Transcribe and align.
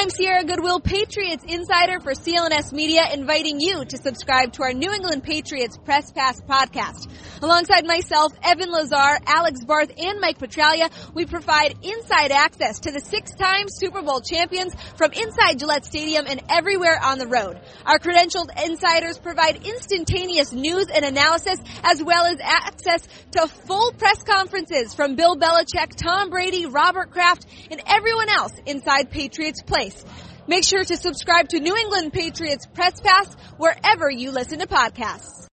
I'm 0.00 0.08
Sierra 0.08 0.44
Goodwill, 0.44 0.80
Patriots 0.80 1.44
insider 1.46 2.00
for 2.00 2.12
CLNS 2.12 2.72
Media, 2.72 3.02
inviting 3.12 3.60
you 3.60 3.84
to 3.84 3.98
subscribe 3.98 4.54
to 4.54 4.62
our 4.62 4.72
New 4.72 4.90
England 4.90 5.22
Patriots 5.22 5.76
Press 5.76 6.10
Pass 6.10 6.40
podcast. 6.40 7.06
Alongside 7.42 7.86
myself, 7.86 8.32
Evan 8.42 8.70
Lazar, 8.70 9.18
Alex 9.26 9.62
Barth, 9.66 9.92
and 9.98 10.18
Mike 10.18 10.38
Petraglia, 10.38 10.90
we 11.12 11.26
provide 11.26 11.74
inside 11.82 12.32
access 12.32 12.80
to 12.80 12.92
the 12.92 13.00
six-time 13.00 13.66
Super 13.68 14.00
Bowl 14.00 14.22
champions 14.22 14.74
from 14.96 15.12
inside 15.12 15.58
Gillette 15.58 15.84
Stadium 15.84 16.24
and 16.26 16.42
everywhere 16.48 16.98
on 17.02 17.18
the 17.18 17.26
road. 17.26 17.60
Our 17.84 17.98
credentialed 17.98 18.48
insiders 18.64 19.18
provide 19.18 19.66
instantaneous 19.66 20.50
news 20.50 20.86
and 20.86 21.04
analysis, 21.04 21.58
as 21.84 22.02
well 22.02 22.24
as 22.24 22.38
access 22.42 23.06
to 23.32 23.46
full 23.66 23.92
press 23.92 24.22
conferences 24.22 24.94
from 24.94 25.14
Bill 25.14 25.36
Belichick, 25.36 25.94
Tom 25.94 26.30
Brady, 26.30 26.64
Robert 26.64 27.10
Kraft, 27.10 27.44
and 27.70 27.82
everyone 27.86 28.30
else 28.30 28.52
inside 28.64 29.10
Patriots 29.10 29.60
Place. 29.60 29.89
Make 30.46 30.64
sure 30.64 30.82
to 30.82 30.96
subscribe 30.96 31.48
to 31.50 31.60
New 31.60 31.76
England 31.76 32.12
Patriots 32.12 32.66
Press 32.66 33.00
Pass 33.00 33.34
wherever 33.56 34.10
you 34.10 34.30
listen 34.32 34.58
to 34.58 34.66
podcasts. 34.66 35.46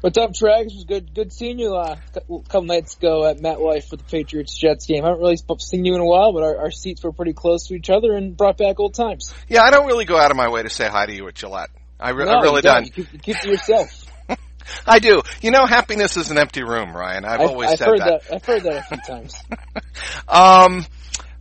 What's 0.03 0.17
up, 0.17 0.31
Trags? 0.31 0.65
It 0.65 0.75
was 0.75 0.83
good, 0.83 1.15
good 1.15 1.31
seeing 1.31 1.59
you 1.59 1.77
uh, 1.77 1.95
a 2.13 2.19
couple 2.19 2.63
nights 2.63 2.97
ago 2.97 3.25
at 3.25 3.37
MetLife 3.37 3.87
for 3.87 3.95
the 3.95 4.03
Patriots 4.03 4.53
Jets 4.53 4.85
game. 4.85 5.05
I 5.05 5.07
haven't 5.07 5.21
really 5.21 5.37
seen 5.59 5.85
you 5.85 5.95
in 5.95 6.01
a 6.01 6.05
while, 6.05 6.33
but 6.33 6.43
our, 6.43 6.57
our, 6.57 6.71
seats 6.71 7.05
were 7.05 7.13
pretty 7.13 7.31
close 7.31 7.67
to 7.67 7.73
each 7.73 7.89
other 7.89 8.11
and 8.11 8.35
brought 8.35 8.57
back 8.57 8.81
old 8.81 8.95
times. 8.95 9.33
Yeah, 9.47 9.63
I 9.63 9.71
don't 9.71 9.87
really 9.87 10.03
go 10.03 10.17
out 10.17 10.29
of 10.29 10.35
my 10.35 10.49
way 10.49 10.61
to 10.61 10.69
say 10.69 10.89
hi 10.89 11.05
to 11.05 11.13
you 11.13 11.25
at 11.29 11.35
Gillette. 11.35 11.69
I, 12.01 12.09
re- 12.09 12.25
no, 12.25 12.31
I 12.31 12.41
really 12.41 12.57
you 12.57 12.61
don't. 12.63 12.85
You 12.85 12.91
keep, 12.91 13.13
you 13.13 13.19
keep 13.19 13.37
to 13.37 13.47
yourself. 13.47 14.05
I 14.85 14.99
do. 14.99 15.21
You 15.41 15.51
know, 15.51 15.65
happiness 15.65 16.17
is 16.17 16.31
an 16.31 16.37
empty 16.37 16.63
room, 16.63 16.93
Ryan. 16.93 17.23
I've, 17.23 17.39
I've 17.39 17.49
always 17.51 17.69
I've 17.69 17.77
said 17.77 17.99
that. 17.99 18.23
that. 18.23 18.33
I've 18.35 18.45
heard 18.45 18.63
that 18.63 18.79
a 18.79 18.83
few 18.83 18.97
times. 19.07 19.35
um, 20.27 20.85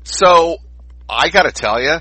so 0.05 0.59
I 1.09 1.31
got 1.31 1.47
to 1.47 1.51
tell 1.53 1.83
you, 1.83 1.99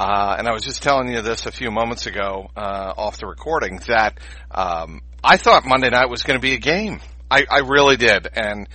uh, 0.00 0.34
and 0.36 0.48
I 0.48 0.52
was 0.52 0.64
just 0.64 0.82
telling 0.82 1.12
you 1.12 1.22
this 1.22 1.46
a 1.46 1.52
few 1.52 1.70
moments 1.70 2.06
ago 2.06 2.50
uh, 2.56 2.92
off 2.96 3.18
the 3.18 3.28
recording 3.28 3.78
that 3.86 4.18
um, 4.50 5.00
I 5.24 5.36
thought 5.36 5.64
Monday 5.64 5.90
night 5.90 6.08
was 6.10 6.22
going 6.22 6.38
to 6.38 6.42
be 6.42 6.54
a 6.54 6.58
game. 6.58 7.00
I, 7.30 7.44
I 7.50 7.58
really 7.60 7.96
did, 7.96 8.28
and 8.34 8.68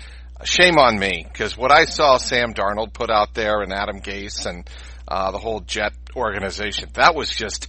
shame 0.43 0.77
on 0.77 0.97
me 0.97 1.25
because 1.31 1.57
what 1.57 1.71
I 1.71 1.85
saw 1.85 2.17
Sam 2.17 2.53
Darnold 2.53 2.93
put 2.93 3.09
out 3.09 3.33
there 3.33 3.61
and 3.61 3.73
Adam 3.73 4.01
Gase 4.01 4.45
and 4.45 4.67
uh, 5.07 5.31
the 5.31 5.37
whole 5.37 5.61
Jet 5.61 5.93
organization 6.15 6.89
that 6.93 7.15
was 7.15 7.29
just 7.29 7.67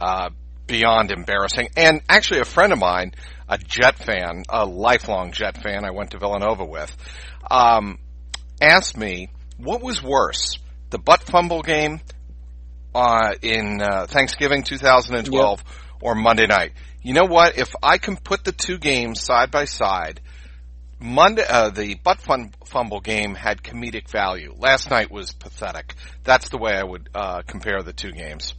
uh, 0.00 0.30
beyond 0.66 1.10
embarrassing. 1.10 1.68
And 1.76 2.00
actually, 2.08 2.40
a 2.40 2.44
friend 2.44 2.72
of 2.72 2.78
mine, 2.78 3.12
a 3.48 3.58
Jet 3.58 3.98
fan, 3.98 4.44
a 4.48 4.64
lifelong 4.64 5.32
Jet 5.32 5.62
fan, 5.62 5.84
I 5.84 5.90
went 5.90 6.12
to 6.12 6.18
Villanova 6.18 6.64
with, 6.64 6.94
um, 7.50 7.98
asked 8.60 8.96
me 8.96 9.28
what 9.58 9.82
was 9.82 10.02
worse, 10.02 10.58
the 10.90 10.98
butt 10.98 11.22
fumble 11.22 11.62
game 11.62 12.00
uh, 12.94 13.34
in 13.42 13.80
uh, 13.82 14.06
Thanksgiving 14.06 14.62
2012 14.62 15.58
Yep. 15.58 15.76
or 16.00 16.14
Monday 16.14 16.46
night. 16.46 16.72
You 17.04 17.12
know 17.12 17.26
what? 17.26 17.58
If 17.58 17.74
I 17.82 17.98
can 17.98 18.16
put 18.16 18.44
the 18.44 18.52
two 18.52 18.78
games 18.78 19.22
side 19.22 19.50
by 19.50 19.66
side, 19.66 20.22
Monday 20.98 21.44
uh, 21.46 21.68
the 21.68 21.96
butt 21.96 22.18
fum- 22.18 22.52
fumble 22.64 23.00
game 23.00 23.34
had 23.34 23.62
comedic 23.62 24.08
value. 24.08 24.54
Last 24.56 24.88
night 24.88 25.10
was 25.10 25.30
pathetic. 25.30 25.96
That's 26.24 26.48
the 26.48 26.56
way 26.56 26.72
I 26.72 26.82
would 26.82 27.10
uh, 27.14 27.42
compare 27.46 27.82
the 27.82 27.92
two 27.92 28.10
games. 28.10 28.54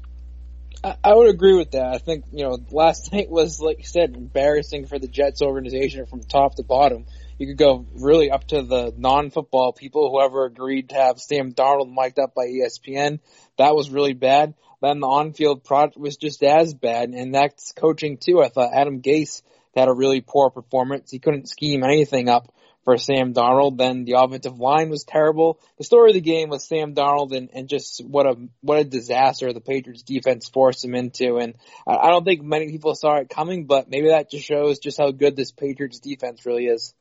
I, 0.84 0.96
I 1.04 1.16
would 1.16 1.28
agree 1.28 1.56
with 1.56 1.72
that. 1.72 1.88
I 1.88 1.98
think 1.98 2.26
you 2.32 2.44
know 2.44 2.60
last 2.70 3.12
night 3.14 3.32
was 3.32 3.60
like 3.60 3.80
you 3.80 3.84
said 3.84 4.16
embarrassing 4.16 4.86
for 4.86 5.00
the 5.00 5.08
Jets 5.08 5.42
organization 5.42 6.06
from 6.06 6.22
top 6.22 6.54
to 6.58 6.64
bottom. 6.64 7.08
You 7.40 7.48
could 7.48 7.58
go 7.58 7.88
really 7.96 8.30
up 8.30 8.46
to 8.50 8.62
the 8.62 8.94
non-football 8.96 9.74
people, 9.74 10.12
whoever 10.12 10.46
agreed 10.46 10.90
to 10.90 10.96
have 10.96 11.20
Sam 11.20 11.52
Darnold 11.52 11.92
mic'd 11.92 12.20
up 12.20 12.36
by 12.36 12.46
ESPN. 12.46 13.22
That 13.58 13.76
was 13.76 13.90
really 13.90 14.14
bad. 14.14 14.54
Then 14.86 15.00
the 15.00 15.08
on-field 15.08 15.64
product 15.64 15.98
was 15.98 16.18
just 16.18 16.44
as 16.44 16.76
bad, 16.76 17.10
and 17.10 17.34
that's 17.34 17.72
coaching 17.72 18.18
too. 18.18 18.44
I 18.44 18.50
thought 18.50 18.72
Adam 18.72 19.02
Gase 19.02 19.42
had 19.76 19.88
a 19.88 19.94
really 19.94 20.22
poor 20.22 20.52
performance. 20.52 21.10
He 21.10 21.18
couldn't 21.18 21.50
scheme 21.50 21.84
anything 21.84 22.30
up 22.30 22.54
for 22.84 22.96
Sam 22.98 23.34
Darnold. 23.34 23.80
Then 23.80 24.06
the 24.06 24.18
offensive 24.20 24.60
line 24.60 24.90
was 24.90 25.04
terrible. 25.04 25.60
The 25.80 25.84
story 25.84 26.12
of 26.12 26.14
the 26.14 26.22
game 26.22 26.50
was 26.50 26.68
Sam 26.68 26.94
Darnold 26.94 27.36
and, 27.36 27.50
and 27.52 27.68
just 27.68 28.06
what 28.06 28.28
a 28.28 28.36
what 28.62 28.78
a 28.78 28.84
disaster 28.84 29.52
the 29.52 29.60
Patriots 29.60 30.04
defense 30.04 30.48
forced 30.48 30.86
him 30.86 30.94
into. 30.94 31.38
And 31.38 31.56
I 31.88 31.96
I 31.96 32.12
don't 32.12 32.24
think 32.24 32.44
many 32.44 32.70
people 32.70 32.94
saw 32.94 33.16
it 33.16 33.28
coming, 33.28 33.66
but 33.66 33.90
maybe 33.90 34.10
that 34.10 34.30
just 34.30 34.46
shows 34.46 34.78
just 34.78 35.00
how 35.00 35.10
good 35.10 35.36
this 35.36 35.52
Patriots 35.52 36.00
defense 36.00 36.46
really 36.46 36.68
is. 36.68 36.94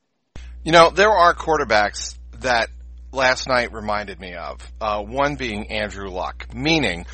You 0.64 0.72
know, 0.72 0.88
there 0.88 1.10
are 1.10 1.34
quarterbacks 1.34 2.16
that 2.40 2.70
last 3.12 3.46
night 3.46 3.74
reminded 3.74 4.18
me 4.18 4.34
of. 4.34 4.60
Uh, 4.80 5.02
one 5.02 5.36
being 5.36 5.70
Andrew 5.70 6.08
Luck, 6.08 6.54
meaning 6.54 7.04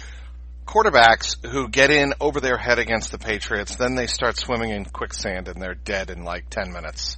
quarterbacks 0.70 1.44
who 1.44 1.68
get 1.68 1.90
in 1.90 2.14
over 2.20 2.40
their 2.40 2.56
head 2.56 2.78
against 2.78 3.10
the 3.10 3.18
Patriots, 3.18 3.74
then 3.74 3.96
they 3.96 4.06
start 4.06 4.36
swimming 4.36 4.70
in 4.70 4.84
quicksand 4.84 5.48
and 5.48 5.60
they're 5.60 5.74
dead 5.74 6.10
in 6.10 6.22
like 6.22 6.48
10 6.48 6.72
minutes. 6.72 7.16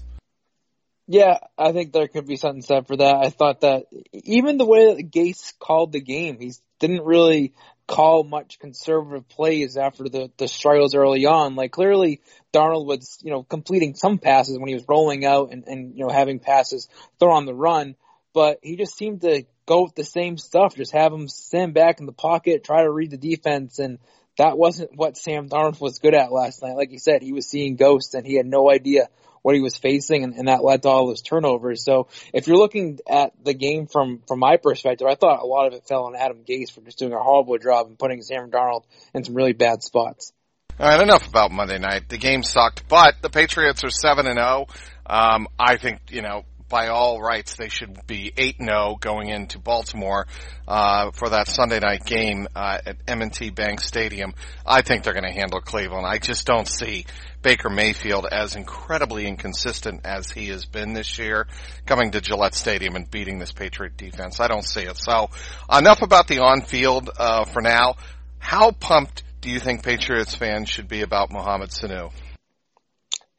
Yeah, 1.07 1.39
I 1.59 1.73
think 1.73 1.93
there 1.93 2.09
could 2.09 2.27
be 2.27 2.37
something 2.37 2.63
said 2.63 2.87
for 2.87 2.97
that. 2.97 3.17
I 3.17 3.29
thought 3.29 3.61
that 3.61 3.85
even 4.13 4.57
the 4.57 4.65
way 4.65 4.95
that 4.95 5.11
Gase 5.11 5.53
called 5.59 5.93
the 5.93 6.01
game, 6.01 6.39
he 6.41 6.53
didn't 6.79 7.05
really 7.05 7.53
call 7.87 8.25
much 8.25 8.59
conservative 8.59 9.29
plays 9.29 9.77
after 9.77 10.05
the, 10.05 10.31
the 10.39 10.49
struggles 10.49 10.95
early 10.95 11.27
on. 11.27 11.55
Like 11.55 11.73
clearly 11.73 12.23
Darnold 12.55 12.87
was, 12.87 13.19
you 13.23 13.33
know, 13.33 13.43
completing 13.43 13.95
some 13.95 14.17
passes 14.17 14.59
when 14.59 14.69
he 14.69 14.75
was 14.75 14.89
rolling 14.89 15.27
out 15.27 15.53
and, 15.53 15.65
and, 15.67 15.95
you 15.95 16.07
know, 16.07 16.11
having 16.11 16.39
passes 16.39 16.89
thrown 17.19 17.37
on 17.37 17.45
the 17.45 17.55
run, 17.55 17.97
but 18.33 18.61
he 18.63 18.77
just 18.77 18.97
seemed 18.97 19.21
to 19.21 19.45
go 19.73 19.85
with 19.85 19.95
the 19.95 20.05
same 20.05 20.37
stuff, 20.37 20.77
just 20.77 20.93
have 20.93 21.13
him 21.13 21.29
stand 21.29 21.75
back 21.75 22.01
in 22.01 22.07
the 22.07 22.13
pocket, 22.13 22.65
try 22.65 22.83
to 22.83 22.91
read 22.91 23.11
the 23.11 23.17
defense 23.17 23.79
and 23.79 23.99
that 24.39 24.57
wasn't 24.57 24.91
what 24.95 25.17
Sam 25.17 25.49
Darnold 25.49 25.81
was 25.81 25.99
good 25.99 26.15
at 26.15 26.33
last 26.33 26.63
night. 26.63 26.77
Like 26.77 26.91
you 26.91 26.99
said, 26.99 27.23
he 27.23 27.33
was 27.33 27.49
seeing 27.49 27.77
ghosts 27.77 28.15
and 28.15 28.27
he 28.27 28.35
had 28.35 28.47
no 28.47 28.71
idea 28.71 29.09
what 29.43 29.55
he 29.55 29.61
was 29.61 29.77
facing 29.77 30.25
and, 30.25 30.35
and 30.35 30.49
that 30.49 30.65
led 30.65 30.83
to 30.83 30.89
all 30.89 31.07
those 31.07 31.23
turnovers. 31.23 31.85
So 31.85 32.09
if 32.33 32.47
you're 32.47 32.57
looking 32.57 32.99
at 33.09 33.33
the 33.43 33.55
game 33.55 33.87
from, 33.87 34.23
from 34.27 34.39
my 34.39 34.57
perspective, 34.57 35.07
I 35.07 35.17
thought 35.17 35.43
a 35.43 35.47
lot 35.47 35.67
of 35.67 35.75
it 35.75 35.87
fell 35.87 36.05
on 36.05 36.17
Adam 36.17 36.45
Gase 36.49 36.71
for 36.71 36.81
just 36.81 36.99
doing 36.99 37.13
a 37.13 37.23
horrible 37.23 37.59
job 37.59 37.89
and 37.89 37.99
putting 37.99 38.23
Sam 38.23 38.51
Darnold 38.51 38.85
in 39.15 39.25
some 39.25 39.35
really 39.35 39.53
bad 39.53 39.83
spots. 39.83 40.33
All 40.79 40.89
right, 40.89 41.01
enough 41.01 41.29
about 41.29 41.53
Monday 41.53 41.79
night. 41.79 42.09
The 42.09 42.17
game 42.17 42.43
sucked, 42.43 42.89
but 42.89 43.17
the 43.21 43.29
Patriots 43.29 43.85
are 43.85 43.91
7 43.91 44.27
and 44.27 44.39
0. 44.39 44.67
Um, 45.05 45.49
I 45.59 45.77
think, 45.77 46.01
you 46.11 46.23
know, 46.23 46.45
by 46.73 46.89
all 46.89 47.21
rights, 47.21 47.55
they 47.55 47.69
should 47.69 48.07
be 48.07 48.33
8 48.35 48.57
0 48.57 48.97
going 48.99 49.29
into 49.29 49.59
Baltimore 49.59 50.27
uh, 50.67 51.11
for 51.11 51.29
that 51.29 51.47
Sunday 51.47 51.79
night 51.79 52.03
game 52.07 52.49
uh, 52.57 52.79
at 52.87 52.97
M&T 53.07 53.51
Bank 53.51 53.83
Stadium. 53.83 54.33
I 54.65 54.81
think 54.81 55.05
they're 55.05 55.13
going 55.13 55.31
to 55.31 55.39
handle 55.39 55.61
Cleveland. 55.61 56.07
I 56.07 56.17
just 56.17 56.47
don't 56.47 56.67
see 56.67 57.05
Baker 57.43 57.69
Mayfield 57.69 58.27
as 58.27 58.57
incredibly 58.57 59.27
inconsistent 59.27 60.01
as 60.05 60.31
he 60.31 60.49
has 60.49 60.65
been 60.65 60.95
this 60.95 61.19
year, 61.19 61.47
coming 61.85 62.13
to 62.13 62.23
Gillette 62.23 62.55
Stadium 62.55 62.97
and 62.97 63.09
beating 63.09 63.39
this 63.39 63.53
Patriot 63.53 63.99
defense. 63.99 64.41
I 64.41 64.49
don't 64.49 64.65
see 64.65 64.81
it. 64.81 64.97
So, 64.97 65.29
enough 65.71 66.01
about 66.01 66.27
the 66.27 66.39
on-field 66.39 67.11
uh, 67.19 67.45
for 67.45 67.61
now. 67.61 67.97
How 68.39 68.71
pumped 68.71 69.25
do 69.43 69.51
you 69.51 69.61
think 69.61 69.85
Patriots 69.85 70.35
fans 70.35 70.71
should 70.71 70.89
be 70.89 71.03
about 71.03 71.31
Mohamed 71.31 71.69
Sanu? 71.69 72.13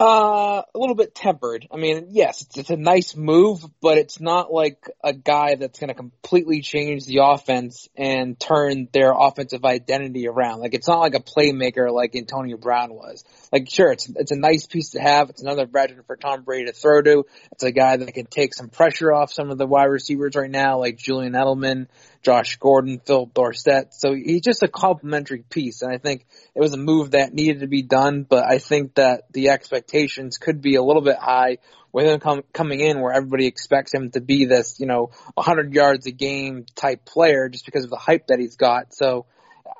Uh, 0.05 0.63
a 0.75 0.77
little 0.77 0.95
bit 0.95 1.15
tempered. 1.15 1.65
I 1.71 1.77
mean, 1.77 2.07
yes, 2.09 2.41
it's, 2.41 2.57
it's 2.57 2.69
a 2.69 2.75
nice 2.75 3.15
move, 3.15 3.63
but 3.79 3.97
it's 3.97 4.19
not 4.19 4.51
like 4.51 4.89
a 5.01 5.13
guy 5.13 5.55
that's 5.55 5.79
going 5.79 5.87
to 5.87 5.93
completely 5.93 6.59
change 6.59 7.05
the 7.05 7.19
offense 7.23 7.87
and 7.95 8.37
turn 8.37 8.89
their 8.91 9.13
offensive 9.17 9.63
identity 9.63 10.27
around. 10.27 10.59
Like, 10.59 10.73
it's 10.73 10.89
not 10.89 10.99
like 10.99 11.15
a 11.15 11.21
playmaker 11.21 11.89
like 11.89 12.17
Antonio 12.17 12.57
Brown 12.57 12.93
was. 12.93 13.23
Like, 13.53 13.69
sure, 13.69 13.93
it's 13.93 14.09
it's 14.09 14.31
a 14.31 14.35
nice 14.35 14.65
piece 14.65 14.89
to 14.89 14.99
have. 14.99 15.29
It's 15.29 15.41
another 15.41 15.67
veteran 15.67 16.03
for 16.05 16.17
Tom 16.17 16.43
Brady 16.43 16.65
to 16.65 16.73
throw 16.73 17.01
to. 17.01 17.25
It's 17.53 17.63
a 17.63 17.71
guy 17.71 17.95
that 17.95 18.13
can 18.13 18.25
take 18.25 18.53
some 18.53 18.67
pressure 18.67 19.13
off 19.13 19.31
some 19.31 19.51
of 19.51 19.57
the 19.57 19.65
wide 19.65 19.85
receivers 19.85 20.35
right 20.35 20.51
now, 20.51 20.79
like 20.79 20.97
Julian 20.97 21.31
Edelman, 21.31 21.87
Josh 22.23 22.57
Gordon, 22.57 23.01
Phillip 23.05 23.33
Dorsett. 23.33 23.93
So 23.93 24.13
he's 24.13 24.41
just 24.41 24.63
a 24.63 24.67
complementary 24.67 25.43
piece. 25.49 25.81
And 25.81 25.93
I 25.93 25.97
think 25.97 26.25
it 26.55 26.59
was 26.59 26.73
a 26.73 26.77
move 26.77 27.11
that 27.11 27.33
needed 27.33 27.59
to 27.59 27.67
be 27.67 27.81
done, 27.81 28.23
but 28.23 28.45
I 28.45 28.57
think 28.57 28.95
that 28.95 29.25
the 29.31 29.49
expectations 29.49 30.37
could 30.37 30.61
be 30.61 30.75
a 30.75 30.83
little 30.83 31.01
bit 31.01 31.17
high 31.17 31.57
with 31.91 32.07
him 32.07 32.19
com- 32.19 32.43
coming 32.53 32.79
in 32.79 33.01
where 33.01 33.13
everybody 33.13 33.45
expects 33.45 33.93
him 33.93 34.09
to 34.11 34.21
be 34.21 34.45
this, 34.45 34.79
you 34.79 34.87
know, 34.87 35.11
100 35.35 35.73
yards 35.73 36.07
a 36.07 36.11
game 36.11 36.65
type 36.75 37.05
player 37.05 37.49
just 37.49 37.65
because 37.65 37.83
of 37.83 37.89
the 37.89 37.97
hype 37.97 38.27
that 38.27 38.39
he's 38.39 38.55
got. 38.55 38.93
So 38.93 39.25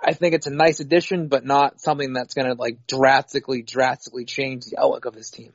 I 0.03 0.13
think 0.13 0.35
it's 0.35 0.47
a 0.47 0.53
nice 0.53 0.79
addition, 0.79 1.29
but 1.29 1.45
not 1.45 1.79
something 1.79 2.13
that's 2.13 2.33
going 2.33 2.47
to 2.47 2.53
like 2.53 2.85
drastically, 2.87 3.61
drastically 3.61 4.25
change 4.25 4.65
the 4.65 4.77
outlook 4.79 5.05
of 5.05 5.15
his 5.15 5.31
team. 5.31 5.53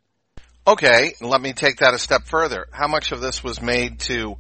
Okay, 0.66 1.14
let 1.20 1.40
me 1.40 1.52
take 1.52 1.78
that 1.78 1.94
a 1.94 1.98
step 1.98 2.24
further. 2.24 2.66
How 2.72 2.88
much 2.88 3.12
of 3.12 3.20
this 3.20 3.42
was 3.42 3.62
made 3.62 4.00
to 4.00 4.36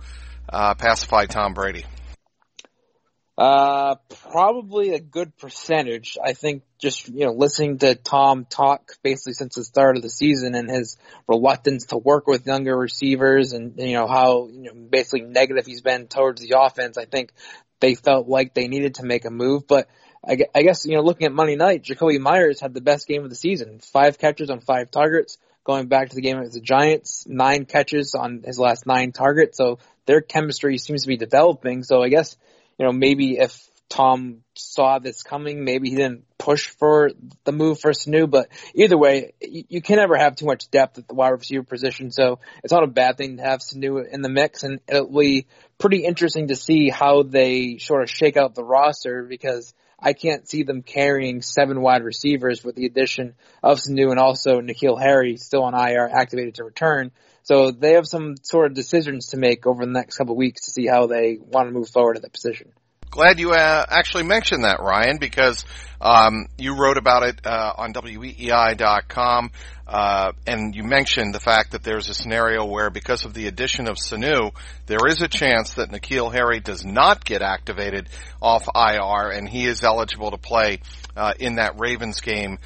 uh, 0.48 0.74
pacify 0.74 1.26
Tom 1.26 1.54
Brady? 1.54 1.84
Uh, 3.38 3.94
probably 4.30 4.94
a 4.94 4.98
good 4.98 5.36
percentage. 5.36 6.18
I 6.22 6.32
think 6.32 6.64
just, 6.80 7.08
you 7.08 7.24
know, 7.24 7.30
listening 7.30 7.78
to 7.78 7.94
Tom 7.94 8.46
talk 8.50 8.94
basically 9.04 9.34
since 9.34 9.54
the 9.54 9.62
start 9.62 9.96
of 9.96 10.02
the 10.02 10.10
season 10.10 10.56
and 10.56 10.68
his 10.68 10.96
reluctance 11.28 11.86
to 11.86 11.98
work 11.98 12.26
with 12.26 12.48
younger 12.48 12.76
receivers 12.76 13.52
and, 13.52 13.78
you 13.78 13.92
know, 13.92 14.08
how, 14.08 14.48
you 14.48 14.64
know, 14.64 14.72
basically 14.74 15.20
negative 15.20 15.66
he's 15.66 15.82
been 15.82 16.08
towards 16.08 16.40
the 16.40 16.56
offense. 16.58 16.98
I 16.98 17.04
think 17.04 17.30
they 17.78 17.94
felt 17.94 18.26
like 18.26 18.54
they 18.54 18.66
needed 18.66 18.96
to 18.96 19.04
make 19.04 19.24
a 19.24 19.30
move, 19.30 19.68
but 19.68 19.88
I, 20.26 20.34
guess, 20.34 20.84
you 20.84 20.96
know, 20.96 21.02
looking 21.02 21.26
at 21.26 21.32
Monday 21.32 21.54
night, 21.54 21.84
Jakobi 21.84 22.18
Meyers 22.18 22.60
had 22.60 22.74
the 22.74 22.80
best 22.80 23.06
game 23.06 23.22
of 23.22 23.30
the 23.30 23.36
season. 23.36 23.78
Five 23.78 24.18
catches 24.18 24.50
on 24.50 24.58
five 24.60 24.90
targets. 24.90 25.38
Going 25.62 25.86
back 25.86 26.08
to 26.08 26.16
the 26.16 26.22
game 26.22 26.38
against 26.38 26.54
the 26.54 26.60
Giants, 26.60 27.24
nine 27.28 27.66
catches 27.66 28.16
on 28.16 28.42
his 28.44 28.58
last 28.58 28.84
nine 28.84 29.12
targets. 29.12 29.56
So 29.58 29.78
their 30.06 30.20
chemistry 30.20 30.76
seems 30.78 31.02
to 31.02 31.08
be 31.08 31.16
developing. 31.16 31.84
So 31.84 32.02
I 32.02 32.08
guess 32.08 32.36
you 32.78 32.86
know, 32.86 32.92
maybe 32.92 33.38
if 33.38 33.68
Tom 33.88 34.42
saw 34.54 34.98
this 34.98 35.22
coming, 35.22 35.64
maybe 35.64 35.90
he 35.90 35.96
didn't 35.96 36.24
push 36.36 36.68
for 36.68 37.10
the 37.44 37.52
move 37.52 37.80
for 37.80 37.92
Sanu, 37.92 38.30
but 38.30 38.48
either 38.74 38.98
way, 38.98 39.32
you, 39.40 39.64
you 39.68 39.82
can 39.82 39.96
never 39.96 40.16
have 40.16 40.36
too 40.36 40.46
much 40.46 40.70
depth 40.70 40.98
at 40.98 41.08
the 41.08 41.14
wide 41.14 41.30
receiver 41.30 41.62
position, 41.62 42.10
so 42.10 42.38
it's 42.62 42.72
not 42.72 42.84
a 42.84 42.88
bad 42.88 43.16
thing 43.16 43.38
to 43.38 43.42
have 43.42 43.60
Sanu 43.60 44.06
in 44.06 44.20
the 44.22 44.28
mix, 44.28 44.62
and 44.62 44.80
it'll 44.88 45.06
be 45.06 45.46
pretty 45.78 46.04
interesting 46.04 46.48
to 46.48 46.56
see 46.56 46.90
how 46.90 47.22
they 47.22 47.78
sort 47.78 48.02
of 48.02 48.10
shake 48.10 48.36
out 48.36 48.54
the 48.54 48.64
roster 48.64 49.24
because 49.24 49.72
I 49.98 50.12
can't 50.12 50.48
see 50.48 50.62
them 50.62 50.82
carrying 50.82 51.42
seven 51.42 51.80
wide 51.80 52.04
receivers 52.04 52.62
with 52.62 52.76
the 52.76 52.86
addition 52.86 53.34
of 53.62 53.78
Sanu 53.78 54.10
and 54.10 54.20
also 54.20 54.60
N'Keal 54.60 55.00
Harry 55.00 55.36
still 55.38 55.64
on 55.64 55.74
IR 55.74 56.08
activated 56.08 56.56
to 56.56 56.64
return. 56.64 57.10
So 57.42 57.70
they 57.70 57.94
have 57.94 58.06
some 58.06 58.34
sort 58.42 58.66
of 58.66 58.74
decisions 58.74 59.28
to 59.28 59.36
make 59.36 59.66
over 59.66 59.84
the 59.84 59.90
next 59.90 60.16
couple 60.16 60.32
of 60.32 60.38
weeks 60.38 60.66
to 60.66 60.70
see 60.70 60.86
how 60.86 61.06
they 61.06 61.38
want 61.40 61.68
to 61.68 61.72
move 61.72 61.88
forward 61.88 62.16
at 62.16 62.22
that 62.22 62.32
position. 62.32 62.72
Glad 63.10 63.40
you 63.40 63.52
uh, 63.52 63.86
actually 63.88 64.24
mentioned 64.24 64.64
that, 64.64 64.80
Ryan, 64.80 65.16
because 65.18 65.64
um, 66.00 66.46
you 66.58 66.78
wrote 66.78 66.98
about 66.98 67.22
it 67.22 67.46
uh, 67.46 67.72
on 67.76 67.94
weei.com, 67.94 69.50
uh, 69.86 70.32
and 70.46 70.76
you 70.76 70.84
mentioned 70.84 71.34
the 71.34 71.40
fact 71.40 71.72
that 71.72 71.82
there's 71.82 72.10
a 72.10 72.14
scenario 72.14 72.66
where, 72.66 72.90
because 72.90 73.24
of 73.24 73.32
the 73.32 73.46
addition 73.46 73.88
of 73.88 73.96
Sanu, 73.96 74.52
there 74.86 75.06
is 75.08 75.22
a 75.22 75.28
chance 75.28 75.74
that 75.74 75.90
N'Keal 75.90 76.32
Harry 76.32 76.60
does 76.60 76.84
not 76.84 77.24
get 77.24 77.40
activated 77.40 78.10
off 78.42 78.68
IR, 78.74 79.30
and 79.30 79.48
he 79.48 79.64
is 79.64 79.82
eligible 79.82 80.30
to 80.30 80.38
play 80.38 80.80
uh, 81.16 81.32
in 81.40 81.54
that 81.54 81.80
Ravens 81.80 82.20
game 82.20 82.58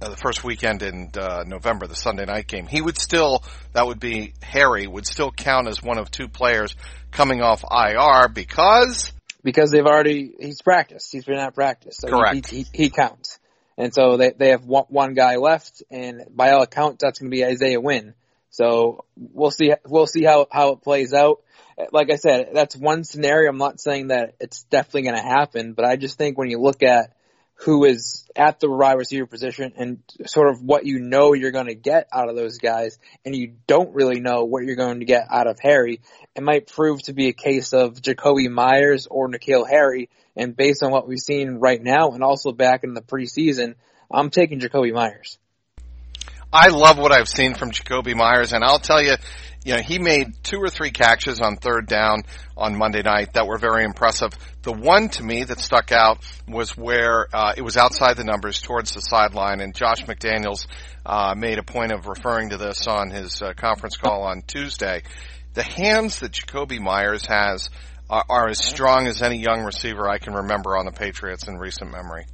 uh, 0.00 0.08
the 0.08 0.16
first 0.16 0.44
weekend 0.44 0.82
in 0.82 1.10
uh, 1.16 1.44
November, 1.46 1.86
the 1.86 1.96
Sunday 1.96 2.24
night 2.24 2.46
game, 2.46 2.66
he 2.66 2.80
would 2.80 2.98
still, 2.98 3.42
that 3.72 3.86
would 3.86 4.00
be 4.00 4.34
Harry, 4.42 4.86
would 4.86 5.06
still 5.06 5.30
count 5.30 5.68
as 5.68 5.82
one 5.82 5.98
of 5.98 6.10
two 6.10 6.28
players 6.28 6.74
coming 7.10 7.42
off 7.42 7.64
IR 7.64 8.28
because? 8.28 9.12
Because 9.42 9.70
they've 9.70 9.86
already, 9.86 10.32
he's 10.38 10.60
practiced. 10.62 11.12
He's 11.12 11.24
been 11.24 11.38
at 11.38 11.54
practice. 11.54 11.98
So 11.98 12.08
Correct. 12.08 12.50
He, 12.50 12.62
he, 12.62 12.66
he, 12.72 12.90
counts. 12.90 13.38
And 13.78 13.94
so 13.94 14.16
they, 14.16 14.32
they 14.36 14.50
have 14.50 14.64
one, 14.64 14.84
one 14.88 15.14
guy 15.14 15.36
left, 15.36 15.82
and 15.90 16.24
by 16.30 16.50
all 16.50 16.62
accounts, 16.62 17.02
that's 17.02 17.18
going 17.18 17.30
to 17.30 17.34
be 17.34 17.44
Isaiah 17.44 17.80
Wynn. 17.80 18.14
So 18.50 19.04
we'll 19.16 19.50
see, 19.50 19.72
we'll 19.86 20.06
see 20.06 20.24
how, 20.24 20.46
how 20.50 20.72
it 20.72 20.82
plays 20.82 21.12
out. 21.12 21.42
Like 21.92 22.10
I 22.10 22.16
said, 22.16 22.50
that's 22.54 22.74
one 22.74 23.04
scenario. 23.04 23.50
I'm 23.50 23.58
not 23.58 23.80
saying 23.80 24.08
that 24.08 24.34
it's 24.40 24.62
definitely 24.64 25.02
going 25.02 25.16
to 25.16 25.22
happen, 25.22 25.74
but 25.74 25.84
I 25.84 25.96
just 25.96 26.16
think 26.16 26.38
when 26.38 26.48
you 26.48 26.58
look 26.58 26.82
at 26.82 27.12
who 27.60 27.84
is 27.84 28.28
at 28.36 28.60
the 28.60 28.70
wide 28.70 28.98
receiver 28.98 29.26
position 29.26 29.72
and 29.76 29.98
sort 30.26 30.48
of 30.48 30.62
what 30.62 30.84
you 30.84 30.98
know 30.98 31.32
you're 31.32 31.50
going 31.50 31.66
to 31.66 31.74
get 31.74 32.06
out 32.12 32.28
of 32.28 32.36
those 32.36 32.58
guys 32.58 32.98
and 33.24 33.34
you 33.34 33.54
don't 33.66 33.94
really 33.94 34.20
know 34.20 34.44
what 34.44 34.64
you're 34.64 34.76
going 34.76 35.00
to 35.00 35.06
get 35.06 35.26
out 35.30 35.46
of 35.46 35.58
Harry, 35.60 36.00
it 36.34 36.42
might 36.42 36.66
prove 36.66 37.02
to 37.02 37.14
be 37.14 37.28
a 37.28 37.32
case 37.32 37.72
of 37.72 37.94
Jakobi 37.94 38.50
Meyers 38.50 39.06
or 39.10 39.28
N'Keal 39.30 39.68
Harry. 39.68 40.10
And 40.36 40.54
based 40.54 40.82
on 40.82 40.90
what 40.90 41.08
we've 41.08 41.18
seen 41.18 41.56
right 41.56 41.82
now 41.82 42.10
and 42.10 42.22
also 42.22 42.52
back 42.52 42.84
in 42.84 42.92
the 42.92 43.00
preseason, 43.00 43.74
I'm 44.10 44.28
taking 44.28 44.60
Jakobi 44.60 44.92
Meyers. 44.92 45.38
I 46.52 46.68
love 46.68 46.98
what 46.98 47.12
I've 47.12 47.28
seen 47.28 47.54
from 47.54 47.70
Jakobi 47.70 48.14
Meyers, 48.14 48.52
and 48.52 48.62
I'll 48.62 48.78
tell 48.78 49.02
you, 49.02 49.16
you 49.64 49.74
know, 49.74 49.80
he 49.80 49.98
made 49.98 50.44
two 50.44 50.58
or 50.58 50.68
three 50.68 50.92
catches 50.92 51.40
on 51.40 51.56
third 51.56 51.88
down 51.88 52.22
on 52.56 52.76
Monday 52.76 53.02
night 53.02 53.32
that 53.32 53.48
were 53.48 53.58
very 53.58 53.84
impressive. 53.84 54.30
The 54.62 54.72
one 54.72 55.08
to 55.10 55.24
me 55.24 55.42
that 55.42 55.58
stuck 55.58 55.90
out 55.90 56.18
was 56.46 56.76
where 56.76 57.26
uh, 57.32 57.54
it 57.56 57.62
was 57.62 57.76
outside 57.76 58.16
the 58.16 58.24
numbers 58.24 58.62
towards 58.62 58.94
the 58.94 59.00
sideline, 59.00 59.60
and 59.60 59.74
Josh 59.74 60.04
McDaniels 60.04 60.68
uh, 61.04 61.34
made 61.36 61.58
a 61.58 61.64
point 61.64 61.92
of 61.92 62.06
referring 62.06 62.50
to 62.50 62.56
this 62.56 62.86
on 62.86 63.10
his 63.10 63.42
uh, 63.42 63.52
conference 63.54 63.96
call 63.96 64.22
on 64.22 64.42
Tuesday. 64.46 65.02
The 65.54 65.64
hands 65.64 66.20
that 66.20 66.30
Jakobi 66.30 66.78
Meyers 66.78 67.26
has 67.26 67.70
are, 68.08 68.24
are 68.28 68.48
as 68.48 68.64
strong 68.64 69.08
as 69.08 69.20
any 69.20 69.38
young 69.38 69.64
receiver 69.64 70.08
I 70.08 70.18
can 70.18 70.34
remember 70.34 70.76
on 70.76 70.84
the 70.84 70.92
Patriots 70.92 71.48
in 71.48 71.56
recent 71.58 71.90
memory. 71.90 72.26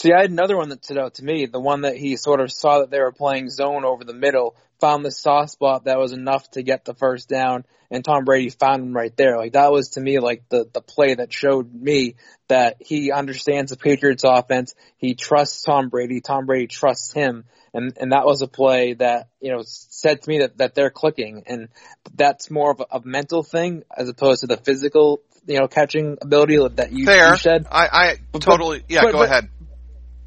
See, 0.00 0.14
I 0.14 0.22
had 0.22 0.30
another 0.30 0.56
one 0.56 0.70
that 0.70 0.82
stood 0.82 0.96
out 0.96 1.16
to 1.16 1.24
me. 1.24 1.44
The 1.44 1.60
one 1.60 1.82
that 1.82 1.94
he 1.94 2.16
sort 2.16 2.40
of 2.40 2.50
saw 2.50 2.78
that 2.78 2.90
they 2.90 3.00
were 3.00 3.12
playing 3.12 3.50
zone 3.50 3.84
over 3.84 4.02
the 4.02 4.14
middle, 4.14 4.56
found 4.80 5.04
the 5.04 5.10
soft 5.10 5.50
spot 5.50 5.84
that 5.84 5.98
was 5.98 6.12
enough 6.12 6.50
to 6.52 6.62
get 6.62 6.86
the 6.86 6.94
first 6.94 7.28
down, 7.28 7.66
and 7.90 8.02
Tom 8.02 8.24
Brady 8.24 8.48
found 8.48 8.82
him 8.82 8.92
right 8.94 9.14
there. 9.14 9.36
Like 9.36 9.52
that 9.52 9.70
was 9.70 9.90
to 9.90 10.00
me 10.00 10.18
like 10.18 10.44
the 10.48 10.66
the 10.72 10.80
play 10.80 11.16
that 11.16 11.34
showed 11.34 11.74
me 11.74 12.14
that 12.48 12.78
he 12.80 13.12
understands 13.12 13.72
the 13.72 13.76
Patriots 13.76 14.24
offense. 14.24 14.74
He 14.96 15.14
trusts 15.14 15.64
Tom 15.64 15.90
Brady. 15.90 16.22
Tom 16.22 16.46
Brady 16.46 16.66
trusts 16.66 17.12
him. 17.12 17.44
And 17.74 17.92
and 18.00 18.12
that 18.12 18.24
was 18.24 18.40
a 18.40 18.48
play 18.48 18.94
that 18.94 19.28
you 19.38 19.52
know 19.52 19.60
said 19.64 20.22
to 20.22 20.30
me 20.30 20.38
that 20.38 20.56
that 20.58 20.74
they're 20.74 20.90
clicking, 20.90 21.44
and 21.46 21.68
that's 22.14 22.50
more 22.50 22.72
of 22.72 22.80
a, 22.80 22.96
a 22.96 23.00
mental 23.04 23.42
thing 23.42 23.84
as 23.94 24.08
opposed 24.08 24.40
to 24.40 24.46
the 24.46 24.56
physical 24.56 25.20
you 25.46 25.60
know 25.60 25.68
catching 25.68 26.16
ability 26.22 26.56
that 26.76 26.90
you, 26.90 27.04
Fair. 27.04 27.32
you 27.32 27.36
said. 27.36 27.66
I, 27.70 28.16
I 28.32 28.38
totally 28.38 28.82
yeah. 28.88 29.02
But, 29.02 29.12
go 29.12 29.18
but, 29.18 29.28
ahead 29.28 29.50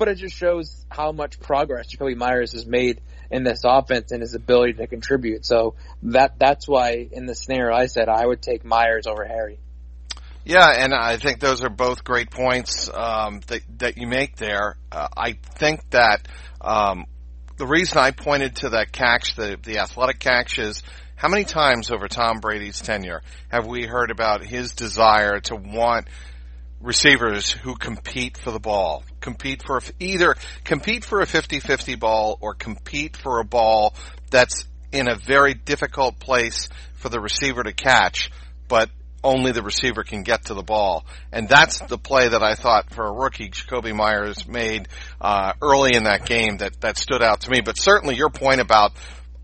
but 0.03 0.11
it 0.11 0.15
just 0.15 0.35
shows 0.35 0.85
how 0.89 1.13
much 1.13 1.39
progress 1.39 1.87
Jakobi 1.95 2.17
Meyers 2.17 2.51
has 2.51 2.65
made 2.65 2.99
in 3.31 3.45
this 3.45 3.61
offense 3.63 4.11
and 4.11 4.19
his 4.19 4.35
ability 4.35 4.73
to 4.73 4.85
contribute. 4.85 5.45
So 5.45 5.75
that 6.01 6.37
that's 6.37 6.67
why 6.67 7.07
in 7.09 7.25
the 7.25 7.33
scenario 7.33 7.73
I 7.73 7.85
said 7.85 8.09
I 8.09 8.25
would 8.25 8.41
take 8.41 8.65
Meyers 8.65 9.07
over 9.07 9.23
Harry. 9.23 9.59
Yeah, 10.43 10.67
and 10.67 10.93
I 10.93 11.15
think 11.15 11.39
those 11.39 11.63
are 11.63 11.69
both 11.69 12.03
great 12.03 12.31
points 12.31 12.89
um, 12.93 13.39
that 13.47 13.61
that 13.77 13.97
you 13.97 14.07
make 14.07 14.35
there. 14.35 14.75
Uh, 14.91 15.07
I 15.15 15.37
think 15.55 15.89
that 15.91 16.27
um, 16.59 17.05
the 17.55 17.65
reason 17.65 17.97
I 17.97 18.11
pointed 18.11 18.57
to 18.57 18.71
that 18.71 18.91
catch, 18.91 19.37
the 19.37 19.57
the 19.63 19.77
athletic 19.77 20.19
catch, 20.19 20.59
is 20.59 20.83
how 21.15 21.29
many 21.29 21.45
times 21.45 21.91
over 21.91 22.09
Tom 22.09 22.41
Brady's 22.41 22.81
tenure 22.81 23.21
have 23.47 23.65
we 23.67 23.85
heard 23.85 24.11
about 24.11 24.43
his 24.43 24.73
desire 24.73 25.39
to 25.39 25.55
want 25.55 26.09
receivers 26.83 27.51
who 27.51 27.75
compete 27.75 28.37
for 28.37 28.51
the 28.51 28.59
ball, 28.59 29.03
compete 29.21 29.63
for 29.65 29.81
either 29.99 30.35
compete 30.63 31.05
for 31.05 31.21
a 31.21 31.25
50-50 31.25 31.99
ball 31.99 32.37
or 32.41 32.53
compete 32.53 33.15
for 33.15 33.39
a 33.39 33.45
ball 33.45 33.95
that's 34.29 34.65
in 34.91 35.07
a 35.07 35.15
very 35.15 35.53
difficult 35.53 36.19
place 36.19 36.69
for 36.95 37.09
the 37.09 37.19
receiver 37.19 37.63
to 37.63 37.73
catch, 37.73 38.29
but 38.67 38.89
only 39.23 39.53
the 39.53 39.63
receiver 39.63 40.03
can 40.03 40.23
get 40.23 40.45
to 40.45 40.53
the 40.53 40.61
ball. 40.61 41.05
And 41.31 41.47
that's 41.47 41.79
the 41.79 41.97
play 41.97 42.27
that 42.27 42.43
I 42.43 42.55
thought 42.55 42.93
for 42.93 43.05
a 43.05 43.11
rookie, 43.11 43.49
Jakobi 43.49 43.95
Meyers 43.95 44.45
made 44.45 44.89
uh, 45.21 45.53
early 45.61 45.95
in 45.95 46.03
that 46.03 46.25
game 46.25 46.57
that, 46.57 46.79
that 46.81 46.97
stood 46.97 47.23
out 47.23 47.41
to 47.41 47.49
me. 47.49 47.61
But 47.63 47.77
certainly 47.77 48.15
your 48.15 48.29
point 48.29 48.59
about 48.59 48.91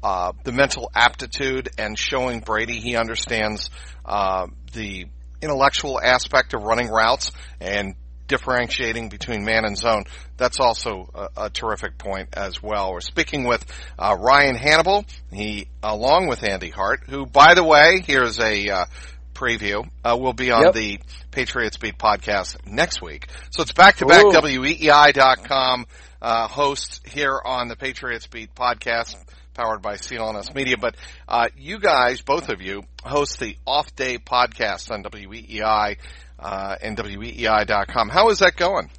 uh, 0.03 0.34
the 0.43 0.51
mental 0.51 0.91
aptitude 0.93 1.69
and 1.77 1.98
showing 1.98 2.41
Brady 2.41 2.79
he 2.79 2.96
understands 2.96 3.69
uh, 4.05 4.48
the 4.74 5.05
intellectual 5.41 6.00
aspect 6.01 6.53
of 6.53 6.63
running 6.63 6.89
routes 6.89 7.31
and 7.60 7.96
differentiating 8.27 9.10
between 9.10 9.43
man 9.43 9.65
and 9.65 9.77
zone. 9.77 10.03
That's 10.38 10.60
also 10.60 11.10
a, 11.13 11.46
a 11.46 11.50
terrific 11.50 11.98
point 11.98 12.29
as 12.34 12.62
well. 12.62 12.91
We're 12.93 13.01
speaking 13.01 13.43
with 13.43 13.65
uh, 13.98 14.15
Ryan 14.19 14.55
Hannable, 14.55 15.05
he 15.31 15.67
along 15.84 16.27
with 16.27 16.43
Andy 16.43 16.69
Hart, 16.69 17.01
who, 17.10 17.25
by 17.25 17.55
the 17.55 17.63
way, 17.63 18.01
here's 18.05 18.39
a 18.39 18.69
uh, 18.69 18.86
preview, 19.34 19.89
uh, 20.03 20.15
will 20.19 20.34
be 20.34 20.51
on 20.51 20.65
Yep. 20.65 20.74
the 20.74 21.00
Patriots 21.31 21.77
Beat 21.77 21.98
podcast 21.98 22.58
next 22.67 23.01
week. 23.01 23.27
So 23.51 23.63
it's 23.63 23.74
back 23.74 23.98
to 23.98 24.05
back. 24.05 24.24
WEEI.com 24.25 25.86
uh, 26.22 26.48
hosts 26.48 27.01
here 27.05 27.39
on 27.43 27.67
the 27.67 27.75
Patriots 27.75 28.27
Beat 28.27 28.53
podcast. 28.53 29.15
Powered 29.59 29.81
by 29.81 29.95
CLNS 29.95 30.55
Media. 30.55 30.77
But 30.77 30.95
uh, 31.27 31.49
you 31.57 31.79
guys, 31.79 32.21
both 32.21 32.47
of 32.49 32.61
you, 32.61 32.83
host 33.03 33.39
the 33.39 33.57
Off 33.67 33.93
Day 33.95 34.17
podcast 34.17 34.89
on 34.89 35.03
WEEI 35.03 35.97
uh, 36.39 36.75
and 36.81 36.97
WEEI.com. 36.97 38.07
How 38.09 38.29
is 38.29 38.39
that 38.39 38.55
going? 38.55 38.89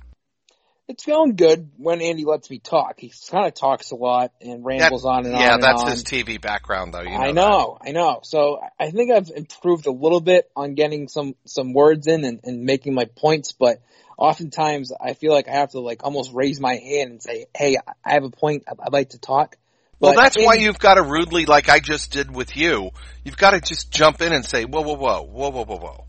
It's 0.86 1.06
going 1.06 1.36
good 1.36 1.70
when 1.78 2.02
Andy 2.02 2.24
lets 2.24 2.50
me 2.50 2.58
talk. 2.58 2.98
He 2.98 3.12
kind 3.30 3.46
of 3.46 3.54
talks 3.54 3.92
a 3.92 3.94
lot 3.94 4.32
and 4.40 4.64
rambles 4.64 5.04
That- 5.04 5.08
on 5.08 5.24
and 5.24 5.34
on. 5.36 5.40
yeah, 5.40 5.56
that's 5.56 5.82
on. 5.84 5.90
his 5.92 6.02
TV 6.04 6.38
background, 6.40 6.92
though. 6.92 7.02
You 7.02 7.10
know 7.10 7.16
I 7.24 7.30
know, 7.30 7.78
I 7.80 7.92
know. 7.92 8.20
So 8.24 8.60
I 8.78 8.90
think 8.90 9.12
I've 9.12 9.30
improved 9.34 9.86
a 9.86 9.92
little 9.92 10.20
bit 10.20 10.50
on 10.56 10.74
getting 10.74 11.06
some 11.08 11.36
some 11.46 11.72
words 11.72 12.06
in 12.08 12.24
and, 12.24 12.40
and 12.42 12.64
making 12.64 12.92
my 12.94 13.04
points, 13.04 13.52
but 13.52 13.80
oftentimes 14.18 14.92
I 15.00 15.14
feel 15.14 15.32
like 15.32 15.48
I 15.48 15.52
have 15.52 15.70
to 15.70 15.80
like 15.80 16.02
almost 16.04 16.32
raise 16.34 16.60
my 16.60 16.74
hand 16.74 17.10
and 17.12 17.22
say, 17.22 17.46
"Hey, 17.56 17.76
I 18.04 18.12
have 18.12 18.24
a 18.24 18.30
point. 18.30 18.64
I'd 18.68 18.92
like 18.92 19.10
to 19.10 19.18
talk." 19.18 19.56
Well, 20.00 20.14
But 20.14 20.22
that's 20.22 20.36
why 20.38 20.54
you've 20.54 20.78
got 20.78 20.94
to 20.94 21.02
rudely, 21.02 21.44
like 21.44 21.68
I 21.68 21.78
just 21.78 22.10
did 22.10 22.34
with 22.34 22.56
you, 22.56 22.90
you've 23.22 23.36
got 23.36 23.50
to 23.50 23.60
just 23.60 23.90
jump 23.90 24.22
in 24.22 24.32
and 24.32 24.44
say, 24.44 24.64
whoa, 24.64 24.80
whoa, 24.80 24.94
whoa, 24.94 25.22
whoa, 25.22 25.50
whoa, 25.50 25.64
whoa, 25.64 25.76
whoa. 25.76 26.06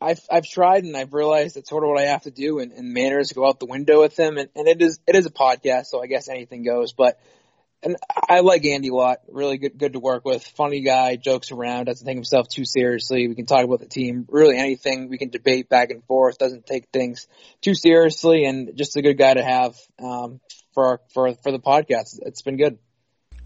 I've 0.00 0.20
I've 0.30 0.46
tried 0.46 0.84
and 0.84 0.96
I've 0.96 1.12
realized 1.12 1.56
that's 1.56 1.68
sort 1.68 1.82
of 1.82 1.88
what 1.88 2.00
I 2.00 2.06
have 2.06 2.22
to 2.22 2.30
do, 2.30 2.60
and, 2.60 2.72
and 2.72 2.92
manners 2.92 3.32
go 3.32 3.46
out 3.46 3.58
the 3.58 3.66
window 3.66 4.00
with 4.00 4.18
him. 4.18 4.38
And, 4.38 4.48
and 4.54 4.68
it 4.68 4.80
is 4.80 5.00
it 5.06 5.16
is 5.16 5.26
a 5.26 5.30
podcast, 5.30 5.86
so 5.86 6.02
I 6.02 6.06
guess 6.06 6.28
anything 6.28 6.64
goes. 6.64 6.92
But 6.92 7.18
and 7.82 7.96
I 8.28 8.40
like 8.40 8.64
Andy 8.64 8.88
a 8.88 8.94
lot. 8.94 9.18
Really 9.28 9.58
good 9.58 9.76
good 9.76 9.94
to 9.94 10.00
work 10.00 10.24
with. 10.24 10.44
Funny 10.56 10.82
guy, 10.82 11.16
jokes 11.16 11.50
around, 11.50 11.86
doesn't 11.86 12.06
take 12.06 12.16
himself 12.16 12.48
too 12.48 12.64
seriously. 12.64 13.26
We 13.26 13.34
can 13.34 13.46
talk 13.46 13.64
about 13.64 13.80
the 13.80 13.86
team, 13.86 14.26
really 14.28 14.56
anything. 14.56 15.08
We 15.08 15.18
can 15.18 15.30
debate 15.30 15.68
back 15.68 15.90
and 15.90 16.04
forth. 16.04 16.38
Doesn't 16.38 16.66
take 16.66 16.88
things 16.92 17.26
too 17.60 17.74
seriously, 17.74 18.44
and 18.44 18.76
just 18.76 18.96
a 18.96 19.02
good 19.02 19.18
guy 19.18 19.34
to 19.34 19.42
have 19.42 19.76
um, 20.00 20.40
for 20.74 20.86
our, 20.86 21.00
for 21.12 21.34
for 21.34 21.50
the 21.50 21.60
podcast. 21.60 22.20
It's 22.22 22.42
been 22.42 22.56
good. 22.56 22.78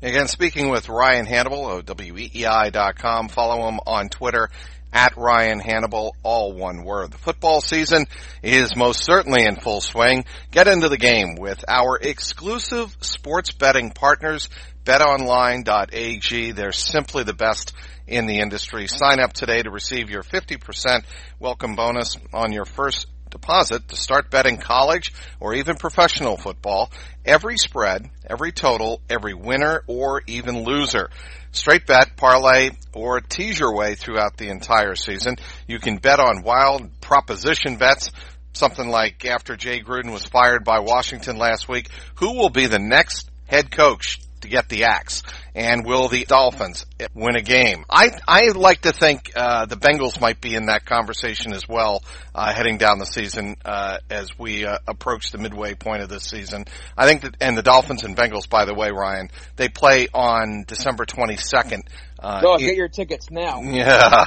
Again, 0.04 0.26
speaking 0.26 0.68
with 0.68 0.88
Ryan 0.88 1.26
Hannable 1.26 1.78
of 1.78 1.87
WEEI.com. 1.87 3.28
Follow 3.28 3.68
him 3.68 3.78
on 3.87 4.09
Twitter 4.09 4.50
at 4.92 5.16
Ryan 5.16 5.61
Hannable, 5.61 6.11
all 6.25 6.54
one 6.54 6.82
word. 6.82 7.12
The 7.12 7.18
football 7.18 7.61
season 7.61 8.06
is 8.42 8.75
most 8.75 9.04
certainly 9.04 9.44
in 9.44 9.54
full 9.54 9.80
swing. 9.80 10.25
Get 10.50 10.66
into 10.66 10.88
the 10.88 10.99
game 10.99 11.37
with 11.38 11.64
our 11.68 11.99
exclusive 11.99 12.97
sports 13.00 13.52
betting 13.52 13.92
partners, 13.92 14.49
betonline.ag. 14.85 16.50
They're 16.50 16.73
simply 16.73 17.23
the 17.23 17.32
best 17.32 17.73
in 18.09 18.26
the 18.26 18.40
industry. 18.40 18.88
Sign 18.88 19.21
up 19.21 19.32
today 19.32 19.62
to 19.62 19.71
receive 19.71 20.11
your 20.11 20.25
50% 20.25 21.04
welcome 21.38 21.76
bonus 21.76 22.16
on 22.32 22.50
your 22.50 22.64
first 22.64 23.06
deposit 23.33 23.89
to 23.89 23.97
start 23.97 24.31
betting 24.31 24.59
college 24.59 25.12
or 25.41 25.55
even 25.55 25.77
professional 25.77 26.37
football. 26.37 26.93
Every 27.25 27.57
spread, 27.57 28.09
every 28.25 28.53
total, 28.53 29.01
every 29.11 29.35
winner 29.35 29.83
or 29.89 30.23
even 30.29 30.62
loser. 30.62 31.11
Straight 31.51 31.87
bet, 31.87 32.17
parlay, 32.17 32.71
or 32.93 33.21
tease 33.21 33.59
your 33.59 33.75
way 33.75 33.97
throughout 33.97 34.37
the 34.37 34.49
entire 34.49 34.95
season. 34.95 35.37
You 35.67 35.81
can 35.81 35.97
bet 35.97 36.21
on 36.21 36.43
wild 36.43 37.01
proposition 37.01 37.77
bets, 37.77 38.11
something 38.53 38.89
like 38.89 39.25
after 39.25 39.57
Jay 39.57 39.81
Gruden 39.81 40.12
was 40.12 40.25
fired 40.25 40.65
by 40.65 40.79
Washington 40.79 41.37
last 41.37 41.69
week, 41.69 41.89
who 42.17 42.35
will 42.37 42.51
be 42.51 42.67
the 42.67 42.79
next 42.79 43.29
head 43.47 43.71
coach 43.71 44.21
to 44.43 44.49
get 44.49 44.69
the 44.69 44.85
axe? 44.85 45.23
And 45.55 45.85
will 45.85 46.09
the 46.09 46.25
Dolphins 46.25 46.87
win 47.15 47.37
a 47.37 47.43
game? 47.43 47.85
I 47.91 48.11
I 48.27 48.49
like 48.55 48.83
to 48.83 48.93
think 48.93 49.33
uh, 49.37 49.67
the 49.67 49.77
Bengals 49.77 50.21
might 50.21 50.41
be 50.41 50.55
in 50.55 50.67
that 50.67 50.87
conversation 50.87 51.53
as 51.53 51.69
well, 51.69 52.03
uh, 52.35 52.53
heading 52.55 52.79
down 52.79 52.99
the 52.99 53.07
season 53.07 53.57
uh, 53.65 53.99
as 54.09 54.29
we 54.39 54.65
uh, 54.65 54.79
approach 54.87 55.31
the 55.31 55.39
midway 55.39 55.75
point 55.75 56.03
of 56.03 56.09
this 56.09 56.25
season. 56.25 56.65
I 56.97 57.07
think 57.07 57.23
that, 57.23 57.37
and 57.41 57.57
the 57.57 57.63
Dolphins 57.63 58.05
and 58.05 58.17
Bengals, 58.17 58.49
by 58.49 58.65
the 58.65 58.75
way, 58.75 58.91
Ryan, 58.91 59.31
they 59.57 59.69
play 59.69 60.09
on 60.13 60.65
December 60.67 61.05
twenty 61.05 61.37
second. 61.37 61.85
Uh, 62.23 62.41
Go 62.41 62.57
get 62.57 62.76
your 62.76 62.88
tickets 62.88 63.31
now. 63.31 63.61
yeah. 63.62 64.26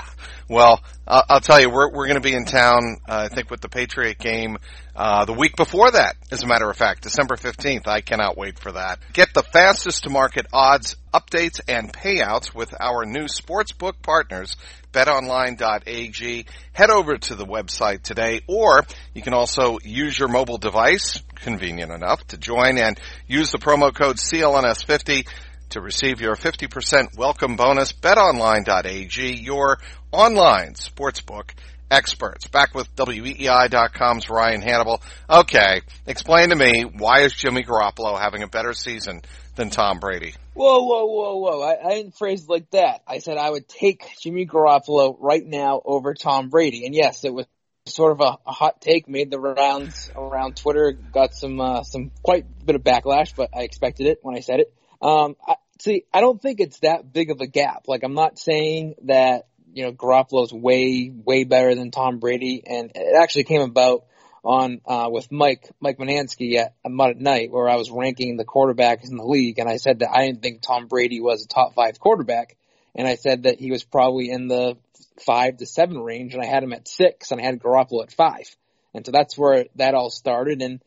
Well, 0.50 0.84
I'll, 1.08 1.24
I'll 1.30 1.40
tell 1.40 1.62
you, 1.62 1.70
we're 1.70 1.90
we're 1.90 2.08
going 2.08 2.22
to 2.22 2.28
be 2.28 2.36
in 2.36 2.44
town. 2.46 2.98
Uh, 3.08 3.30
I 3.32 3.34
think 3.34 3.50
with 3.50 3.62
the 3.62 3.70
Patriot 3.70 4.20
game 4.20 4.58
uh, 4.96 5.24
the 5.24 5.34
week 5.34 5.56
before 5.56 5.90
that. 5.92 6.18
As 6.30 6.44
a 6.44 6.48
matter 6.48 6.70
of 6.70 6.76
fact, 6.76 7.04
December 7.04 7.38
fifteenth. 7.38 7.88
I 7.88 8.02
cannot 8.02 8.38
wait 8.38 8.60
for 8.60 8.74
that. 8.74 9.00
Get 9.14 9.34
the 9.34 9.44
fastest 9.44 10.04
to 10.04 10.10
market 10.10 10.46
odds, 10.52 10.98
updates, 11.14 11.62
and 11.70 11.92
payouts 11.92 12.54
with 12.54 12.74
our 12.80 13.06
new 13.06 13.26
sportsbook 13.26 14.02
partners. 14.02 14.58
BetOnline.ag. 14.92 16.46
Head 16.74 16.90
over 16.90 17.18
to 17.18 17.36
the 17.36 17.46
website 17.46 18.02
today, 18.04 18.42
or 18.48 18.86
you 19.14 19.22
can 19.22 19.34
also 19.34 19.78
use 19.84 20.18
your 20.18 20.30
mobile 20.30 20.58
device, 20.58 21.22
convenient 21.36 21.92
enough, 21.92 22.26
to 22.28 22.38
join 22.38 22.78
and 22.78 23.00
use 23.28 23.52
the 23.52 23.58
promo 23.58 23.94
code 23.94 24.18
CLNS50 24.18 25.28
to 25.70 25.82
receive 25.82 26.22
your 26.22 26.36
50% 26.36 27.18
welcome 27.18 27.56
bonus. 27.56 27.94
BetOnline.ag, 27.94 29.36
your 29.42 29.80
online 30.12 30.74
sportsbook 30.74 31.52
experts. 31.90 32.48
Back 32.48 32.74
with 32.74 32.94
WEEI.com's 32.96 34.30
Ryan 34.30 34.62
Hannable. 34.62 35.02
Okay, 35.30 35.82
explain 36.06 36.50
to 36.50 36.56
me 36.56 36.84
why 36.84 37.22
is 37.22 37.34
Jimmy 37.34 37.64
Garoppolo 37.64 38.20
having 38.20 38.44
a 38.44 38.48
better 38.48 38.74
season 38.74 39.22
than 39.56 39.70
Tom 39.70 40.00
Brady? 40.00 40.36
Whoa, 40.54 40.84
whoa, 40.84 41.06
whoa, 41.06 41.38
whoa. 41.38 41.62
I, 41.62 41.88
I 41.88 41.90
didn't 41.96 42.18
phrase 42.18 42.44
it 42.44 42.50
like 42.50 42.70
that. 42.72 43.02
I 43.08 43.20
said 43.20 43.38
I 43.38 43.50
would 43.50 43.68
take 43.68 44.06
Jimmy 44.22 44.46
Garoppolo 44.46 45.16
right 45.20 45.46
now 45.46 45.82
over 45.84 46.14
Tom 46.14 46.50
Brady. 46.50 46.86
And 46.86 46.96
yes, 46.96 47.24
it 47.24 47.34
was 47.34 47.46
sort 47.86 48.14
of 48.14 48.22
a, 48.22 48.38
a 48.48 48.52
hot 48.52 48.82
take, 48.82 49.08
made 49.08 49.30
the 49.30 49.40
rounds 49.40 50.10
around 50.16 50.58
Twitter, 50.58 50.92
got 50.92 51.36
some, 51.36 51.62
uh, 51.62 51.84
some 51.84 52.12
quite 52.24 52.46
a 52.62 52.66
bit 52.66 52.76
of 52.76 52.84
backlash, 52.84 53.36
but 53.36 53.52
I 53.56 53.62
expected 53.62 54.08
it 54.08 54.20
when 54.22 54.36
I 54.36 54.40
said 54.40 54.60
it. 54.60 54.74
Um, 55.06 55.36
I, 55.48 55.56
see, 55.80 56.06
I 56.12 56.22
don't 56.22 56.42
think 56.42 56.60
it's 56.60 56.80
that 56.80 57.14
big 57.14 57.30
of 57.30 57.42
a 57.42 57.48
gap. 57.48 57.84
Like, 57.88 58.04
I'm 58.04 58.16
not 58.16 58.40
saying 58.40 58.96
that, 59.04 59.48
you 59.72 59.84
know, 59.84 59.92
Garoppolo's 59.92 60.52
way, 60.52 61.12
way 61.14 61.44
better 61.44 61.76
than 61.76 61.92
Tom 61.92 62.20
Brady. 62.20 62.64
And 62.66 62.92
it 62.96 63.16
actually 63.22 63.44
came 63.44 63.62
about 63.62 64.06
on 64.44 64.80
uh, 64.86 65.08
with 65.12 65.32
Mike 65.32 65.70
Mike 65.80 65.98
Mutnansky 65.98 66.58
at 66.58 66.76
Mut 66.88 67.10
at 67.10 67.20
Night, 67.20 67.52
where 67.52 67.68
I 67.68 67.76
was 67.76 67.90
ranking 67.90 68.38
the 68.38 68.46
quarterbacks 68.46 69.10
in 69.10 69.18
the 69.18 69.26
league, 69.26 69.58
and 69.58 69.68
I 69.68 69.78
said 69.78 70.00
that 70.00 70.12
I 70.12 70.28
didn't 70.28 70.44
think 70.44 70.62
Tom 70.62 70.88
Brady 70.88 71.20
was 71.20 71.44
a 71.44 71.48
top 71.48 71.74
five 71.74 72.00
quarterback, 72.00 72.56
and 72.94 73.08
I 73.08 73.16
said 73.16 73.44
that 73.44 73.60
he 73.60 73.72
was 73.72 73.84
probably 73.84 74.30
in 74.30 74.48
the 74.48 74.78
five 75.26 75.58
to 75.58 75.66
seven 75.66 75.98
range, 75.98 76.36
and 76.36 76.44
I 76.44 76.46
had 76.46 76.62
him 76.62 76.74
at 76.74 76.88
six, 76.88 77.32
and 77.32 77.42
I 77.42 77.44
had 77.44 77.60
Garoppolo 77.60 78.04
at 78.04 78.14
five, 78.14 78.56
and 78.94 79.04
so 79.04 79.12
that's 79.12 79.36
where 79.36 79.66
that 79.78 79.96
all 79.96 80.12
started. 80.12 80.62
And 80.62 80.80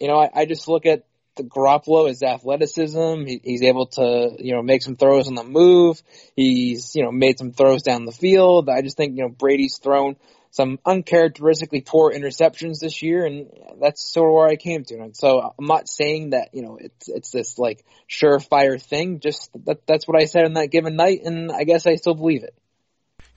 you 0.00 0.08
know, 0.08 0.18
I, 0.18 0.30
I 0.34 0.46
just 0.46 0.66
look 0.66 0.86
at 0.86 1.04
the 1.36 1.44
Garoppolo, 1.44 2.08
his 2.08 2.22
athleticism, 2.22 3.24
he, 3.26 3.40
he's 3.42 3.62
able 3.62 3.86
to 3.86 4.36
you 4.38 4.54
know 4.54 4.62
make 4.62 4.82
some 4.82 4.96
throws 4.96 5.28
on 5.28 5.34
the 5.34 5.44
move. 5.44 6.02
He's 6.36 6.94
you 6.94 7.04
know 7.04 7.12
made 7.12 7.38
some 7.38 7.52
throws 7.52 7.82
down 7.82 8.04
the 8.04 8.12
field. 8.12 8.68
I 8.68 8.82
just 8.82 8.96
think 8.96 9.16
you 9.16 9.22
know 9.22 9.28
Brady's 9.28 9.78
thrown 9.78 10.16
some 10.50 10.78
uncharacteristically 10.84 11.80
poor 11.80 12.12
interceptions 12.12 12.80
this 12.80 13.02
year, 13.02 13.24
and 13.24 13.48
that's 13.80 14.12
sort 14.12 14.28
of 14.28 14.34
where 14.34 14.48
I 14.48 14.56
came 14.56 14.84
to. 14.84 15.00
And 15.00 15.16
so 15.16 15.40
I'm 15.40 15.66
not 15.66 15.88
saying 15.88 16.30
that 16.30 16.50
you 16.52 16.62
know 16.62 16.78
it's 16.78 17.08
it's 17.08 17.30
this 17.30 17.58
like 17.58 17.84
surefire 18.08 18.80
thing. 18.80 19.20
Just 19.20 19.50
that 19.64 19.86
that's 19.86 20.06
what 20.06 20.20
I 20.20 20.26
said 20.26 20.44
on 20.44 20.54
that 20.54 20.70
given 20.70 20.96
night, 20.96 21.22
and 21.24 21.50
I 21.50 21.64
guess 21.64 21.86
I 21.86 21.94
still 21.96 22.14
believe 22.14 22.44
it. 22.44 22.54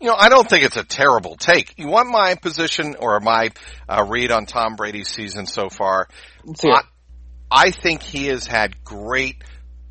You 0.01 0.07
know, 0.07 0.15
I 0.17 0.27
don't 0.27 0.47
think 0.47 0.65
it's 0.65 0.75
a 0.75 0.83
terrible 0.83 1.37
take. 1.37 1.79
You 1.79 1.87
want 1.87 2.09
my 2.09 2.35
position 2.35 2.95
or 2.99 3.21
my 3.21 3.51
uh, 3.87 4.05
read 4.07 4.29
on 4.29 4.45
Tom 4.45 4.75
Brady's 4.75 5.07
season 5.07 5.45
so 5.45 5.69
far? 5.69 6.09
Let's 6.43 6.61
hear. 6.61 6.73
I, 6.73 6.81
I 7.51 7.71
think 7.71 8.01
he 8.01 8.27
has 8.27 8.45
had 8.47 8.83
great 8.83 9.43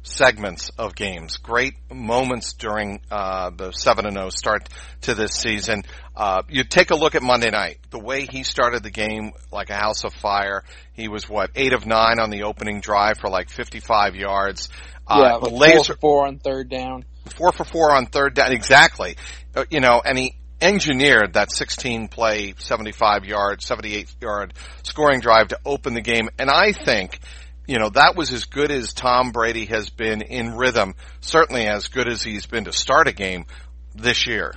segments 0.02 0.70
of 0.76 0.94
games, 0.94 1.38
great 1.38 1.74
moments 1.90 2.52
during 2.54 3.00
uh, 3.10 3.50
the 3.50 3.72
seven 3.72 4.04
and 4.06 4.14
zero 4.16 4.28
start 4.28 4.68
to 5.02 5.14
this 5.14 5.32
season. 5.32 5.82
Uh, 6.14 6.42
you 6.48 6.62
take 6.64 6.90
a 6.90 6.94
look 6.96 7.14
at 7.14 7.22
Monday 7.22 7.50
night, 7.50 7.78
the 7.90 7.98
way 7.98 8.26
he 8.26 8.42
started 8.42 8.82
the 8.82 8.90
game 8.90 9.32
like 9.50 9.70
a 9.70 9.74
house 9.76 10.04
of 10.04 10.12
fire. 10.12 10.62
He 10.92 11.08
was 11.08 11.28
what 11.28 11.50
eight 11.54 11.72
of 11.72 11.86
nine 11.86 12.18
on 12.20 12.30
the 12.30 12.42
opening 12.42 12.80
drive 12.80 13.18
for 13.18 13.30
like 13.30 13.48
fifty 13.48 13.80
five 13.80 14.14
yards. 14.14 14.68
yeah, 15.08 15.36
Uh, 15.36 15.38
like 15.40 15.52
laser 15.52 15.76
four, 15.76 15.84
for 15.84 15.96
four 16.00 16.26
on 16.26 16.38
third 16.38 16.68
down. 16.68 17.04
four 17.36 17.52
for 17.52 17.64
four 17.64 17.92
on 17.92 18.06
third 18.06 18.34
down. 18.34 18.52
Exactly. 18.52 19.16
Uh, 19.54 19.64
you 19.70 19.80
know, 19.80 20.02
and 20.04 20.18
he 20.18 20.34
engineered 20.60 21.34
that 21.34 21.50
16 21.50 22.08
play, 22.08 22.54
75 22.58 23.24
yard, 23.24 23.60
78 23.60 24.14
yard 24.20 24.54
scoring 24.82 25.20
drive 25.20 25.48
to 25.48 25.58
open 25.64 25.94
the 25.94 26.00
game. 26.00 26.28
And 26.38 26.48
I 26.48 26.72
think, 26.72 27.18
you 27.66 27.78
know, 27.78 27.90
that 27.90 28.16
was 28.16 28.32
as 28.32 28.44
good 28.44 28.70
as 28.70 28.92
Tom 28.92 29.30
Brady 29.32 29.66
has 29.66 29.90
been 29.90 30.22
in 30.22 30.56
rhythm, 30.56 30.94
certainly 31.20 31.66
as 31.66 31.88
good 31.88 32.08
as 32.08 32.22
he's 32.22 32.46
been 32.46 32.64
to 32.64 32.72
start 32.72 33.08
a 33.08 33.12
game 33.12 33.46
this 33.94 34.26
year. 34.26 34.54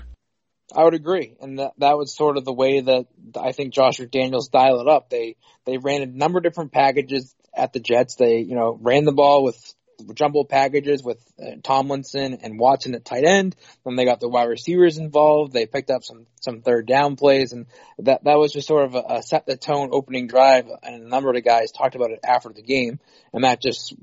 I 0.76 0.84
would 0.84 0.94
agree, 0.94 1.36
and 1.40 1.60
that 1.60 1.74
that 1.78 1.98
was 1.98 2.14
sort 2.14 2.38
of 2.38 2.44
the 2.44 2.54
way 2.54 2.82
that 2.82 3.06
I 3.40 3.54
think 3.54 3.74
Josh 3.74 4.00
McDaniels 4.00 4.52
dialed 4.52 4.82
it 4.82 4.90
up. 4.90 5.10
They 5.10 5.38
they 5.66 5.78
ran 5.78 6.02
a 6.02 6.06
number 6.08 6.40
of 6.40 6.44
different 6.44 6.74
packages 6.74 7.34
at 7.56 7.72
the 7.72 7.80
Jets. 7.80 8.16
They 8.16 8.40
you 8.40 8.56
know 8.56 8.78
ran 8.82 9.06
the 9.06 9.14
ball 9.14 9.44
with 9.44 9.58
jumbo 10.14 10.44
packages 10.44 11.04
with 11.04 11.20
uh, 11.40 11.56
Tomlinson 11.64 12.40
and 12.42 12.60
Watson 12.60 12.96
at 12.96 13.06
tight 13.06 13.24
end. 13.24 13.56
Then 13.86 13.96
they 13.96 14.06
got 14.06 14.20
the 14.20 14.30
wide 14.30 14.50
receivers 14.50 14.98
involved. 14.98 15.54
They 15.54 15.66
picked 15.66 15.90
up 15.90 16.04
some 16.04 16.26
some 16.40 16.62
third 16.62 16.88
down 16.88 17.16
plays, 17.16 17.54
and 17.54 17.66
that 18.00 18.24
that 18.24 18.38
was 18.38 18.54
just 18.54 18.68
sort 18.68 18.86
of 18.86 18.96
a, 18.96 19.04
a 19.16 19.24
set 19.24 19.46
the 19.46 19.58
tone 19.58 19.90
opening 19.92 20.28
drive. 20.28 20.68
And 20.84 21.04
a 21.04 21.08
number 21.08 21.30
of 21.30 21.36
the 21.36 21.42
guys 21.42 21.72
talked 21.72 21.96
about 21.96 22.12
it 22.12 22.20
after 22.24 22.50
the 22.50 22.62
game, 22.62 23.00
and 23.34 23.44
that 23.44 23.62
just 23.62 23.96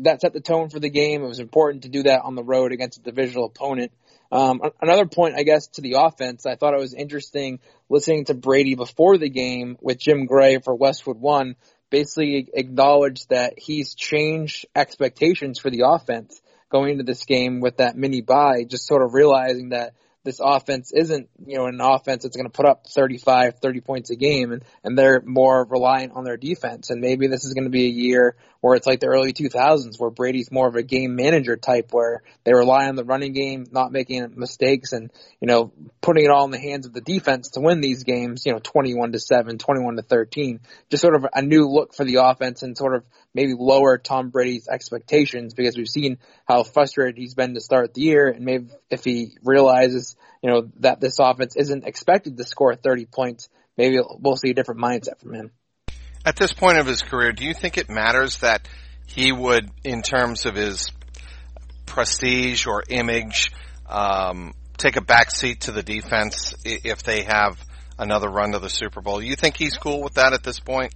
that 0.00 0.20
set 0.20 0.32
the 0.32 0.40
tone 0.40 0.70
for 0.70 0.80
the 0.80 0.90
game. 0.90 1.22
It 1.22 1.28
was 1.28 1.40
important 1.40 1.84
to 1.84 1.88
do 1.88 2.04
that 2.04 2.22
on 2.22 2.34
the 2.34 2.44
road 2.44 2.72
against 2.72 2.98
a 2.98 3.02
divisional 3.02 3.46
opponent. 3.46 3.92
Um, 4.30 4.60
another 4.80 5.06
point, 5.06 5.36
I 5.36 5.42
guess, 5.42 5.68
to 5.68 5.80
the 5.80 5.94
offense, 5.98 6.44
I 6.44 6.56
thought 6.56 6.74
it 6.74 6.80
was 6.80 6.92
interesting 6.92 7.60
listening 7.88 8.26
to 8.26 8.34
Brady 8.34 8.74
before 8.74 9.16
the 9.16 9.30
game 9.30 9.78
with 9.80 9.98
Jim 9.98 10.26
Gray 10.26 10.58
for 10.58 10.74
Westwood 10.74 11.18
One 11.18 11.56
basically 11.90 12.48
acknowledged 12.52 13.30
that 13.30 13.54
he's 13.56 13.94
changed 13.94 14.66
expectations 14.74 15.58
for 15.58 15.70
the 15.70 15.84
offense 15.86 16.40
going 16.70 16.92
into 16.92 17.04
this 17.04 17.24
game 17.24 17.60
with 17.60 17.78
that 17.78 17.96
mini 17.96 18.20
bye, 18.20 18.64
just 18.68 18.86
sort 18.86 19.02
of 19.02 19.14
realizing 19.14 19.70
that 19.70 19.94
this 20.28 20.40
offense 20.44 20.92
isn't, 20.94 21.30
you 21.46 21.56
know, 21.56 21.64
an 21.68 21.80
offense 21.80 22.22
that's 22.22 22.36
going 22.36 22.44
to 22.44 22.52
put 22.52 22.66
up 22.66 22.86
35, 22.86 23.60
30 23.62 23.80
points 23.80 24.10
a 24.10 24.14
game 24.14 24.52
and, 24.52 24.62
and 24.84 24.96
they're 24.96 25.22
more 25.24 25.64
reliant 25.64 26.12
on 26.12 26.24
their 26.24 26.36
defense. 26.36 26.90
And 26.90 27.00
maybe 27.00 27.28
this 27.28 27.46
is 27.46 27.54
going 27.54 27.64
to 27.64 27.70
be 27.70 27.86
a 27.86 27.90
year 27.90 28.36
where 28.60 28.76
it's 28.76 28.86
like 28.86 29.00
the 29.00 29.06
early 29.06 29.32
2000s 29.32 29.98
where 29.98 30.10
Brady's 30.10 30.52
more 30.52 30.68
of 30.68 30.76
a 30.76 30.82
game 30.82 31.16
manager 31.16 31.56
type 31.56 31.88
where 31.92 32.22
they 32.44 32.52
rely 32.52 32.88
on 32.88 32.96
the 32.96 33.04
running 33.04 33.32
game, 33.32 33.64
not 33.72 33.90
making 33.90 34.34
mistakes 34.36 34.92
and, 34.92 35.10
you 35.40 35.48
know, 35.48 35.72
putting 36.02 36.26
it 36.26 36.30
all 36.30 36.44
in 36.44 36.50
the 36.50 36.60
hands 36.60 36.84
of 36.84 36.92
the 36.92 37.00
defense 37.00 37.52
to 37.52 37.60
win 37.60 37.80
these 37.80 38.04
games, 38.04 38.42
you 38.44 38.52
know, 38.52 38.58
21 38.58 39.12
to 39.12 39.18
7, 39.18 39.56
21 39.56 39.96
to 39.96 40.02
13. 40.02 40.60
Just 40.90 41.00
sort 41.00 41.14
of 41.14 41.24
a 41.32 41.40
new 41.40 41.66
look 41.66 41.94
for 41.94 42.04
the 42.04 42.16
offense 42.16 42.62
and 42.62 42.76
sort 42.76 42.94
of 42.94 43.04
maybe 43.34 43.54
lower 43.56 43.98
Tom 43.98 44.30
Brady's 44.30 44.68
expectations 44.68 45.54
because 45.54 45.76
we've 45.76 45.88
seen 45.88 46.18
how 46.46 46.62
frustrated 46.62 47.16
he's 47.18 47.34
been 47.34 47.54
to 47.54 47.60
start 47.60 47.94
the 47.94 48.02
year 48.02 48.28
and 48.28 48.44
maybe 48.44 48.68
if 48.90 49.04
he 49.04 49.32
realizes, 49.42 50.16
you 50.42 50.50
know, 50.50 50.68
that 50.80 51.00
this 51.00 51.18
offense 51.18 51.56
isn't 51.56 51.84
expected 51.84 52.36
to 52.36 52.44
score 52.44 52.74
30 52.74 53.06
points, 53.06 53.48
maybe 53.76 53.98
we'll 54.18 54.36
see 54.36 54.50
a 54.50 54.54
different 54.54 54.80
mindset 54.80 55.18
from 55.20 55.34
him 55.34 55.50
at 56.28 56.36
this 56.36 56.52
point 56.52 56.78
of 56.78 56.86
his 56.86 57.02
career, 57.02 57.32
do 57.32 57.44
you 57.44 57.54
think 57.54 57.78
it 57.78 57.88
matters 57.88 58.38
that 58.40 58.68
he 59.06 59.32
would, 59.32 59.70
in 59.82 60.02
terms 60.02 60.44
of 60.44 60.54
his 60.54 60.88
prestige 61.86 62.66
or 62.66 62.82
image, 62.88 63.50
um, 63.88 64.52
take 64.76 64.96
a 64.96 65.00
back 65.00 65.30
seat 65.30 65.62
to 65.62 65.72
the 65.72 65.82
defense 65.82 66.54
if 66.64 67.02
they 67.02 67.22
have 67.22 67.58
another 67.98 68.28
run 68.28 68.52
to 68.52 68.58
the 68.58 68.68
Super 68.68 69.00
Bowl? 69.00 69.22
You 69.22 69.36
think 69.36 69.56
he's 69.56 69.76
cool 69.78 70.02
with 70.02 70.14
that 70.14 70.34
at 70.34 70.42
this 70.42 70.60
point? 70.60 70.94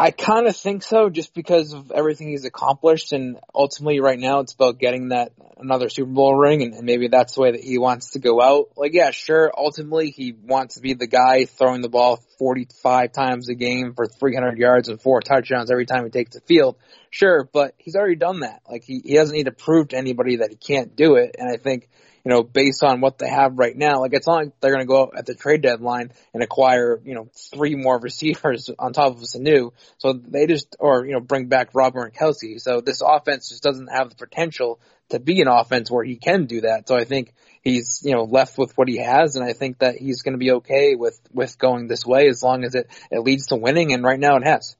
I 0.00 0.12
kind 0.12 0.46
of 0.46 0.56
think 0.56 0.84
so, 0.84 1.10
just 1.10 1.34
because 1.34 1.72
of 1.72 1.90
everything 1.90 2.28
he's 2.28 2.44
accomplished, 2.44 3.12
and 3.12 3.36
ultimately, 3.52 3.98
right 3.98 4.18
now, 4.18 4.38
it's 4.38 4.52
about 4.52 4.78
getting 4.78 5.08
that 5.08 5.32
another 5.58 5.88
Super 5.88 6.12
Bowl 6.12 6.36
ring, 6.36 6.62
and, 6.62 6.72
and, 6.72 6.86
maybe 6.86 7.08
that's 7.08 7.34
the 7.34 7.40
way 7.40 7.50
that 7.50 7.64
he 7.64 7.78
wants 7.78 8.10
to 8.10 8.20
go 8.20 8.40
out. 8.40 8.68
Like, 8.76 8.94
yeah, 8.94 9.10
sure, 9.10 9.52
ultimately, 9.56 10.10
he 10.10 10.32
wants 10.32 10.76
to 10.76 10.82
be 10.82 10.94
the 10.94 11.08
guy 11.08 11.46
throwing 11.46 11.80
the 11.80 11.88
ball 11.88 12.20
45 12.38 13.10
times 13.10 13.48
a 13.48 13.54
game 13.54 13.94
for 13.96 14.06
300 14.06 14.56
yards 14.56 14.88
and 14.88 15.02
four 15.02 15.20
touchdowns 15.20 15.68
every 15.68 15.86
time 15.86 16.04
he 16.04 16.10
takes 16.10 16.34
the 16.34 16.42
field. 16.42 16.76
Sure, 17.10 17.48
but 17.52 17.74
he's 17.78 17.96
already 17.96 18.14
done 18.14 18.40
that. 18.40 18.62
Like, 18.70 18.84
he, 18.84 19.00
he 19.04 19.14
doesn't 19.14 19.34
need 19.34 19.46
to 19.46 19.52
prove 19.52 19.88
to 19.88 19.96
anybody 19.96 20.36
that 20.36 20.50
he 20.50 20.56
can't 20.56 20.94
do 20.94 21.16
it, 21.16 21.34
and 21.36 21.50
I 21.50 21.56
think 21.56 21.88
you 22.24 22.30
know, 22.30 22.42
based 22.42 22.82
on 22.82 23.00
what 23.00 23.18
they 23.18 23.28
have 23.28 23.58
right 23.58 23.76
now. 23.76 24.00
Like 24.00 24.12
it's 24.12 24.26
not 24.26 24.36
like 24.36 24.60
they're 24.60 24.72
going 24.72 24.82
to 24.82 24.86
go 24.86 25.02
out 25.02 25.12
at 25.16 25.26
the 25.26 25.34
trade 25.34 25.62
deadline 25.62 26.12
and 26.34 26.42
acquire, 26.42 27.00
you 27.04 27.14
know, 27.14 27.28
three 27.54 27.74
more 27.74 27.98
receivers 28.02 28.70
on 28.78 28.92
top 28.92 29.16
of 29.16 29.22
Sanu. 29.22 29.72
So 29.98 30.12
they 30.12 30.46
just, 30.46 30.76
or, 30.78 31.06
you 31.06 31.12
know, 31.12 31.20
bring 31.20 31.46
back 31.46 31.70
Robert 31.74 32.04
and 32.04 32.14
Kelsey. 32.14 32.58
So 32.58 32.80
this 32.80 33.02
offense 33.04 33.48
just 33.48 33.62
doesn't 33.62 33.88
have 33.88 34.10
the 34.10 34.16
potential 34.16 34.80
to 35.10 35.18
be 35.18 35.40
an 35.40 35.48
offense 35.48 35.90
where 35.90 36.04
he 36.04 36.16
can 36.16 36.46
do 36.46 36.62
that. 36.62 36.86
So 36.86 36.96
I 36.96 37.04
think 37.04 37.32
he's, 37.62 38.02
you 38.04 38.14
know, 38.14 38.24
left 38.24 38.58
with 38.58 38.76
what 38.76 38.88
he 38.88 38.98
has. 38.98 39.36
And 39.36 39.44
I 39.44 39.52
think 39.52 39.78
that 39.78 39.96
he's 39.96 40.22
going 40.22 40.34
to 40.34 40.38
be 40.38 40.52
okay 40.52 40.94
with, 40.96 41.18
with 41.32 41.58
going 41.58 41.86
this 41.86 42.04
way 42.04 42.28
as 42.28 42.42
long 42.42 42.64
as 42.64 42.74
it, 42.74 42.88
it 43.10 43.20
leads 43.20 43.46
to 43.46 43.56
winning. 43.56 43.92
And 43.92 44.04
right 44.04 44.20
now 44.20 44.36
it 44.36 44.44
has. 44.44 44.76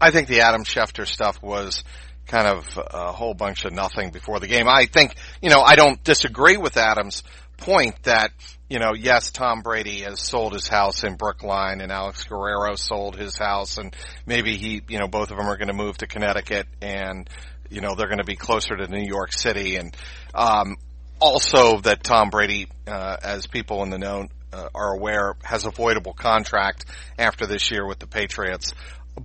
I 0.00 0.10
think 0.10 0.28
the 0.28 0.40
Adam 0.40 0.64
Schefter 0.64 1.06
stuff 1.06 1.42
was 1.42 1.84
kind 2.30 2.46
of 2.46 2.78
a 2.78 3.10
whole 3.10 3.34
bunch 3.34 3.64
of 3.64 3.72
nothing 3.72 4.10
before 4.10 4.38
the 4.38 4.46
game. 4.46 4.68
I 4.68 4.86
think, 4.86 5.16
you 5.42 5.50
know, 5.50 5.60
I 5.60 5.74
don't 5.74 6.02
disagree 6.04 6.56
with 6.56 6.76
Adam's 6.76 7.24
point 7.56 8.00
that, 8.04 8.30
you 8.68 8.78
know, 8.78 8.92
yes, 8.94 9.30
Tom 9.32 9.62
Brady 9.62 10.02
has 10.02 10.20
sold 10.20 10.52
his 10.52 10.68
house 10.68 11.02
in 11.02 11.16
Brookline 11.16 11.80
and 11.80 11.90
Alex 11.90 12.22
Guerrero 12.24 12.76
sold 12.76 13.16
his 13.16 13.36
house 13.36 13.78
and 13.78 13.94
maybe 14.26 14.56
he, 14.56 14.80
you 14.88 15.00
know, 15.00 15.08
both 15.08 15.32
of 15.32 15.38
them 15.38 15.48
are 15.48 15.56
going 15.56 15.68
to 15.68 15.74
move 15.74 15.98
to 15.98 16.06
Connecticut 16.06 16.68
and, 16.80 17.28
you 17.68 17.80
know, 17.80 17.96
they're 17.96 18.06
going 18.06 18.18
to 18.18 18.24
be 18.24 18.36
closer 18.36 18.76
to 18.76 18.86
New 18.86 19.04
York 19.04 19.32
City 19.32 19.74
and, 19.74 19.96
um, 20.32 20.76
also 21.20 21.80
that 21.80 22.04
Tom 22.04 22.30
Brady, 22.30 22.68
uh, 22.86 23.16
as 23.22 23.48
people 23.48 23.82
in 23.82 23.90
the 23.90 23.98
know 23.98 24.28
uh, 24.52 24.68
are 24.74 24.94
aware, 24.94 25.34
has 25.42 25.66
a 25.66 25.70
voidable 25.70 26.16
contract 26.16 26.86
after 27.18 27.44
this 27.46 27.70
year 27.70 27.86
with 27.86 27.98
the 27.98 28.06
Patriots. 28.06 28.72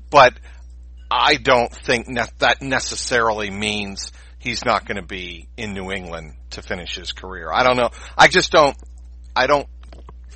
But 0.10 0.34
I 1.18 1.36
don't 1.36 1.72
think 1.72 2.08
that 2.40 2.62
necessarily 2.62 3.50
means 3.50 4.12
he's 4.38 4.66
not 4.66 4.86
going 4.86 4.98
to 4.98 5.08
be 5.08 5.48
in 5.56 5.74
New 5.74 5.92
England 5.92 6.34
to 6.52 6.62
finish 6.62 6.96
his 6.96 7.14
career. 7.14 7.50
I 7.52 7.64
don't 7.64 7.78
know. 7.78 7.90
I 8.18 8.28
just 8.28 8.52
don't, 8.52 8.76
I 9.36 9.48
don't 9.48 9.68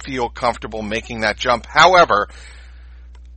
feel 0.03 0.29
comfortable 0.29 0.81
making 0.81 1.21
that 1.21 1.37
jump. 1.37 1.65
However, 1.65 2.29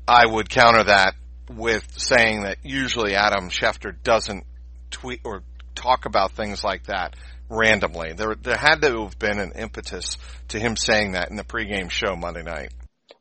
I 0.07 0.24
would 0.24 0.48
counter 0.48 0.85
that 0.85 1.14
with 1.50 1.85
saying 1.98 2.42
that 2.42 2.59
usually 2.62 3.14
Adam 3.14 3.50
Schefter 3.50 3.92
doesn't 4.02 4.44
tweet 4.90 5.20
or 5.24 5.42
talk 5.74 6.07
about 6.07 6.33
things 6.33 6.62
like 6.62 6.85
that 6.85 7.16
randomly. 7.48 8.12
There, 8.12 8.37
there 8.40 8.57
had 8.57 8.83
to 8.83 9.02
have 9.02 9.18
been 9.18 9.40
an 9.40 9.52
impetus 9.52 10.16
to 10.48 10.61
him 10.61 10.76
saying 10.76 11.12
that 11.12 11.31
in 11.31 11.37
the 11.37 11.44
pregame 11.44 11.90
show 11.90 12.14
Monday 12.14 12.42
night. 12.42 12.72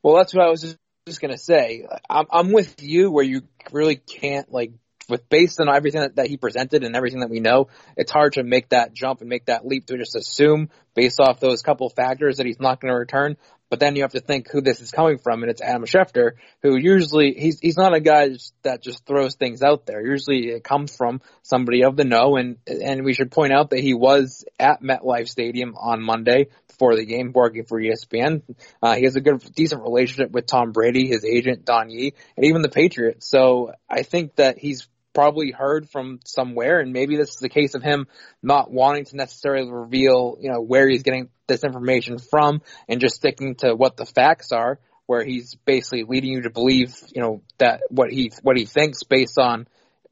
Well, 0.03 0.15
that's 0.15 0.33
what 0.33 0.45
I 0.45 0.49
was 0.49 0.77
just 1.07 1.19
gonna 1.19 1.37
say. 1.37 1.87
I'm, 2.07 2.27
I'm 2.31 2.51
with 2.51 2.83
you 2.83 3.09
where 3.09 3.23
you 3.23 3.41
really 3.71 3.95
can't 3.95 4.51
like 4.51 4.71
with 5.09 5.27
based 5.29 5.59
on 5.59 5.67
everything 5.67 6.01
that, 6.01 6.17
that, 6.17 6.27
he 6.27 6.37
presented 6.37 6.83
and 6.83 6.95
everything 6.95 7.21
that 7.21 7.29
we 7.29 7.39
know, 7.39 7.69
it's 7.97 8.11
hard 8.11 8.33
to 8.33 8.43
make 8.43 8.69
that 8.69 8.93
jump 8.93 9.21
and 9.21 9.29
make 9.29 9.45
that 9.45 9.65
leap 9.65 9.87
to 9.87 9.97
just 9.97 10.15
assume 10.15 10.69
based 10.93 11.19
off 11.19 11.39
those 11.39 11.63
couple 11.63 11.89
factors 11.89 12.37
that 12.37 12.45
he's 12.45 12.59
not 12.59 12.79
going 12.79 12.93
to 12.93 12.97
return. 12.97 13.35
But 13.71 13.79
then 13.79 13.95
you 13.95 14.01
have 14.01 14.11
to 14.11 14.19
think 14.19 14.51
who 14.51 14.59
this 14.59 14.81
is 14.81 14.91
coming 14.91 15.17
from, 15.17 15.43
and 15.43 15.49
it's 15.49 15.61
Adam 15.61 15.85
Schefter, 15.85 16.31
who 16.61 16.75
usually 16.75 17.33
he's 17.37 17.57
he's 17.61 17.77
not 17.77 17.95
a 17.95 18.01
guy 18.01 18.31
that 18.63 18.83
just 18.83 19.05
throws 19.05 19.35
things 19.35 19.63
out 19.63 19.85
there. 19.85 20.05
Usually 20.05 20.49
it 20.49 20.61
comes 20.61 20.93
from 20.93 21.21
somebody 21.41 21.85
of 21.85 21.95
the 21.95 22.03
know, 22.03 22.35
and 22.35 22.57
and 22.67 23.05
we 23.05 23.13
should 23.13 23.31
point 23.31 23.53
out 23.53 23.69
that 23.69 23.79
he 23.79 23.93
was 23.93 24.43
at 24.59 24.83
MetLife 24.83 25.29
Stadium 25.29 25.75
on 25.77 26.03
Monday 26.03 26.47
before 26.67 26.97
the 26.97 27.05
game, 27.05 27.31
working 27.33 27.63
for 27.63 27.79
ESPN. 27.79 28.41
Uh, 28.83 28.95
he 28.95 29.03
has 29.05 29.15
a 29.15 29.21
good, 29.21 29.41
decent 29.55 29.83
relationship 29.83 30.31
with 30.31 30.47
Tom 30.47 30.73
Brady, 30.73 31.07
his 31.07 31.23
agent 31.23 31.63
Don 31.63 31.89
Yee, 31.89 32.13
and 32.35 32.45
even 32.45 32.63
the 32.63 32.69
Patriots. 32.69 33.29
So 33.29 33.71
I 33.89 34.03
think 34.03 34.35
that 34.35 34.57
he's 34.57 34.89
probably 35.13 35.51
heard 35.51 35.89
from 35.89 36.19
somewhere, 36.25 36.79
and 36.79 36.93
maybe 36.93 37.17
this 37.17 37.29
is 37.29 37.39
the 37.39 37.49
case 37.49 37.75
of 37.75 37.83
him 37.83 38.07
not 38.41 38.71
wanting 38.71 39.05
to 39.05 39.15
necessarily 39.15 39.69
reveal, 39.69 40.37
you 40.39 40.51
know, 40.51 40.61
where 40.61 40.87
he's 40.87 41.03
getting 41.03 41.29
this 41.47 41.63
information 41.63 42.17
from, 42.17 42.61
and 42.87 43.01
just 43.01 43.15
sticking 43.15 43.55
to 43.55 43.75
what 43.75 43.97
the 43.97 44.05
facts 44.05 44.51
are, 44.51 44.79
where 45.05 45.23
he's 45.23 45.55
basically 45.65 46.03
leading 46.03 46.31
you 46.31 46.41
to 46.43 46.49
believe, 46.49 46.95
you 47.13 47.21
know, 47.21 47.41
that 47.57 47.81
what 47.89 48.11
he 48.11 48.31
what 48.41 48.57
he 48.57 48.65
thinks 48.65 49.03
based 49.03 49.37
on 49.37 49.67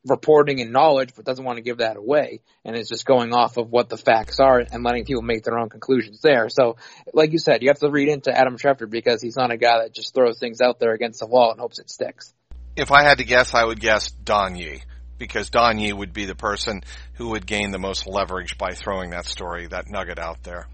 reporting 0.05 0.61
and 0.61 0.71
knowledge, 0.71 1.13
but 1.15 1.25
doesn't 1.25 1.43
want 1.43 1.57
to 1.57 1.63
give 1.63 1.77
that 1.77 1.97
away, 1.97 2.41
and 2.65 2.75
is 2.75 2.89
just 2.89 3.05
going 3.05 3.33
off 3.33 3.57
of 3.57 3.69
what 3.69 3.89
the 3.89 3.97
facts 3.97 4.39
are 4.39 4.59
and 4.59 4.83
letting 4.83 5.05
people 5.05 5.21
make 5.21 5.43
their 5.43 5.57
own 5.57 5.69
conclusions 5.69 6.21
there. 6.21 6.49
So, 6.49 6.77
like 7.13 7.31
you 7.31 7.39
said, 7.39 7.61
you 7.61 7.69
have 7.69 7.79
to 7.79 7.89
read 7.89 8.09
into 8.09 8.37
Adam 8.37 8.57
Schefter 8.57 8.89
because 8.89 9.21
he's 9.21 9.37
not 9.37 9.51
a 9.51 9.57
guy 9.57 9.83
that 9.83 9.93
just 9.93 10.13
throws 10.13 10.39
things 10.39 10.61
out 10.61 10.79
there 10.79 10.93
against 10.93 11.19
the 11.19 11.27
wall 11.27 11.51
and 11.51 11.59
hopes 11.59 11.79
it 11.79 11.89
sticks. 11.89 12.33
If 12.79 12.91
I 12.91 13.03
had 13.03 13.17
to 13.17 13.25
guess, 13.25 13.53
I 13.53 13.63
would 13.63 13.79
guess 13.79 14.11
Don 14.11 14.55
Yee 14.55 14.81
because 15.17 15.49
Don 15.49 15.77
Yee 15.79 15.93
would 15.93 16.13
be 16.13 16.25
the 16.25 16.35
person 16.35 16.81
who 17.13 17.29
would 17.29 17.45
gain 17.45 17.71
the 17.71 17.77
most 17.77 18.07
leverage 18.07 18.57
by 18.57 18.71
throwing 18.71 19.09
that 19.11 19.25
story, 19.25 19.67
that 19.67 19.89
nugget 19.89 20.17
out 20.17 20.43
there. 20.43 20.67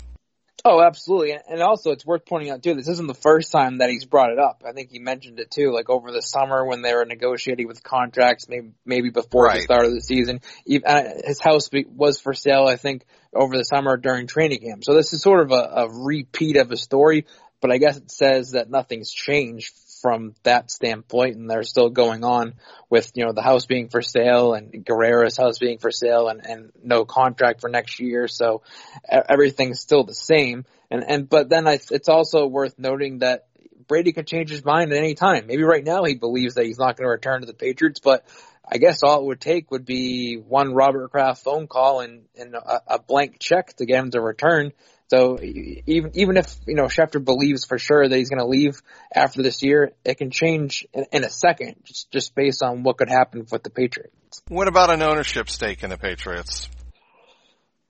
Oh, 0.67 0.81
absolutely. 0.81 1.37
And 1.47 1.61
also 1.61 1.91
it's 1.91 2.05
worth 2.05 2.25
pointing 2.25 2.49
out 2.49 2.63
too, 2.63 2.73
this 2.73 2.87
isn't 2.87 3.07
the 3.07 3.13
first 3.13 3.51
time 3.51 3.79
that 3.79 3.91
he's 3.91 4.05
brought 4.05 4.31
it 4.31 4.39
up. 4.39 4.63
I 4.67 4.71
think 4.71 4.89
he 4.91 4.97
mentioned 4.97 5.39
it 5.39 5.51
too, 5.51 5.71
like 5.71 5.91
over 5.91 6.11
the 6.11 6.21
summer 6.21 6.65
when 6.65 6.81
they 6.81 6.93
were 6.93 7.05
negotiating 7.05 7.67
with 7.67 7.83
contracts, 7.83 8.47
maybe, 8.49 8.69
maybe 8.83 9.09
before 9.09 9.45
right. 9.45 9.57
the 9.57 9.61
start 9.61 9.85
of 9.85 9.93
the 9.93 10.01
season. 10.01 10.41
Uh, 10.83 11.03
his 11.23 11.39
house 11.39 11.69
was 11.71 12.19
for 12.19 12.33
sale, 12.33 12.65
I 12.67 12.77
think, 12.77 13.05
over 13.31 13.55
the 13.55 13.63
summer 13.63 13.95
during 13.97 14.25
training 14.25 14.61
camp. 14.61 14.83
So 14.83 14.95
this 14.95 15.13
is 15.13 15.21
sort 15.21 15.41
of 15.41 15.51
a, 15.51 15.83
a 15.83 15.89
repeat 15.89 16.57
of 16.57 16.71
a 16.71 16.77
story, 16.77 17.27
but 17.61 17.71
I 17.71 17.77
guess 17.77 17.97
it 17.97 18.09
says 18.09 18.51
that 18.51 18.69
nothing's 18.69 19.11
changed 19.11 19.71
from 20.05 20.35
that 20.43 20.69
standpoint, 20.69 21.35
and 21.35 21.49
they're 21.49 21.63
still 21.63 21.89
going 21.89 22.23
on 22.23 22.53
with 22.91 23.11
you 23.15 23.25
know 23.25 23.33
the 23.33 23.41
house 23.41 23.65
being 23.65 23.89
for 23.89 24.03
sale 24.03 24.53
and 24.53 24.85
Guerrero's 24.85 25.35
house 25.35 25.57
being 25.57 25.79
for 25.79 25.89
sale 25.89 26.27
and 26.27 26.45
and 26.45 26.71
no 26.83 27.05
contract 27.05 27.59
for 27.59 27.71
next 27.71 27.99
year, 27.99 28.27
so 28.27 28.61
everything's 29.09 29.79
still 29.79 30.03
the 30.03 30.13
same. 30.13 30.65
And 30.91 31.03
and 31.03 31.27
but 31.27 31.49
then 31.49 31.67
I, 31.67 31.79
it's 31.89 32.07
also 32.07 32.45
worth 32.45 32.77
noting 32.77 33.19
that 33.19 33.47
Brady 33.87 34.13
could 34.13 34.27
change 34.27 34.51
his 34.51 34.63
mind 34.63 34.91
at 34.91 34.99
any 34.99 35.15
time. 35.15 35.47
Maybe 35.47 35.63
right 35.63 35.83
now 35.83 36.03
he 36.03 36.13
believes 36.13 36.53
that 36.53 36.67
he's 36.67 36.77
not 36.77 36.97
going 36.97 37.07
to 37.07 37.09
return 37.09 37.39
to 37.39 37.47
the 37.47 37.55
Patriots, 37.55 37.99
but 37.99 38.27
I 38.63 38.77
guess 38.77 39.01
all 39.01 39.21
it 39.21 39.25
would 39.25 39.41
take 39.41 39.71
would 39.71 39.85
be 39.85 40.35
one 40.35 40.75
Robert 40.75 41.09
Kraft 41.09 41.43
phone 41.43 41.65
call 41.65 42.01
and, 42.01 42.25
and 42.37 42.53
a, 42.53 42.81
a 42.87 42.99
blank 42.99 43.39
check 43.39 43.75
to 43.77 43.87
get 43.87 44.03
him 44.03 44.11
to 44.11 44.21
return. 44.21 44.71
So 45.07 45.39
even 45.41 46.11
even 46.15 46.37
if 46.37 46.55
you 46.65 46.75
know 46.75 46.85
Schefter 46.85 47.23
believes 47.23 47.65
for 47.65 47.77
sure 47.77 48.07
that 48.07 48.15
he's 48.15 48.29
going 48.29 48.39
to 48.39 48.47
leave 48.47 48.81
after 49.13 49.43
this 49.43 49.61
year, 49.61 49.91
it 50.03 50.17
can 50.17 50.31
change 50.31 50.87
in, 50.93 51.05
in, 51.11 51.23
a 51.23 51.29
second, 51.29 51.75
just 51.83 52.11
just 52.11 52.33
based 52.33 52.63
on 52.63 52.81
what 52.81 52.97
could 52.97 53.09
happen 53.09 53.45
with 53.51 53.61
the 53.61 53.69
Patriots. 53.69 54.41
What 54.47 54.67
about 54.67 54.89
an 54.89 55.03
ownership 55.03 55.49
stake 55.49 55.83
in 55.83 55.91
the 55.91 55.97
Patriots? 55.97 56.69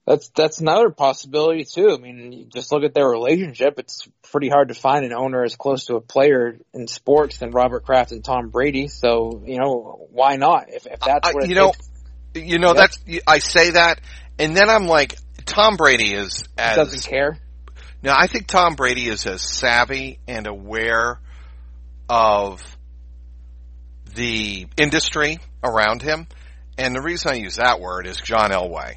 That's 0.06 0.28
that's 0.36 0.60
another 0.60 0.90
possibility 0.90 1.64
too. 1.64 1.90
I 1.90 1.96
mean, 1.96 2.50
just 2.54 2.70
look 2.70 2.84
at 2.84 2.92
their 2.92 3.08
relationship. 3.08 3.78
It's 3.78 4.06
pretty 4.30 4.48
hard 4.48 4.68
to 4.68 4.74
find 4.74 5.04
an 5.04 5.12
owner 5.12 5.42
as 5.42 5.56
close 5.56 5.86
to 5.86 5.96
a 5.96 6.00
player 6.02 6.58
in 6.74 6.86
sports 6.86 7.38
than 7.38 7.50
Robert 7.50 7.84
Kraft 7.84 8.12
and 8.12 8.22
Tom 8.22 8.50
Brady. 8.50 8.88
So 8.88 9.42
you 9.44 9.58
know, 9.58 10.06
why 10.12 10.36
not? 10.36 10.68
If, 10.68 10.86
if 10.86 11.00
that's 11.00 11.32
what 11.32 11.48
you 11.48 11.54
know, 11.54 11.72
takes, 11.72 12.46
you 12.46 12.58
know 12.58 12.74
yep. 12.74 12.76
that's 12.76 13.22
I 13.26 13.38
say 13.38 13.70
that, 13.70 14.00
and 14.38 14.56
then 14.56 14.70
I'm 14.70 14.86
like, 14.86 15.16
Tom 15.46 15.76
Brady 15.76 16.12
is 16.12 16.44
as 16.58 16.76
doesn't 16.76 17.04
care. 17.04 17.38
Now 18.02 18.14
I 18.18 18.26
think 18.26 18.46
Tom 18.46 18.74
Brady 18.74 19.08
is 19.08 19.26
as 19.26 19.42
savvy 19.42 20.18
and 20.28 20.46
aware 20.46 21.18
of 22.08 22.62
the 24.14 24.66
industry 24.76 25.38
around 25.62 26.02
him, 26.02 26.26
and 26.76 26.94
the 26.94 27.00
reason 27.00 27.32
I 27.32 27.36
use 27.36 27.56
that 27.56 27.80
word 27.80 28.06
is 28.06 28.18
John 28.18 28.50
Elway 28.50 28.96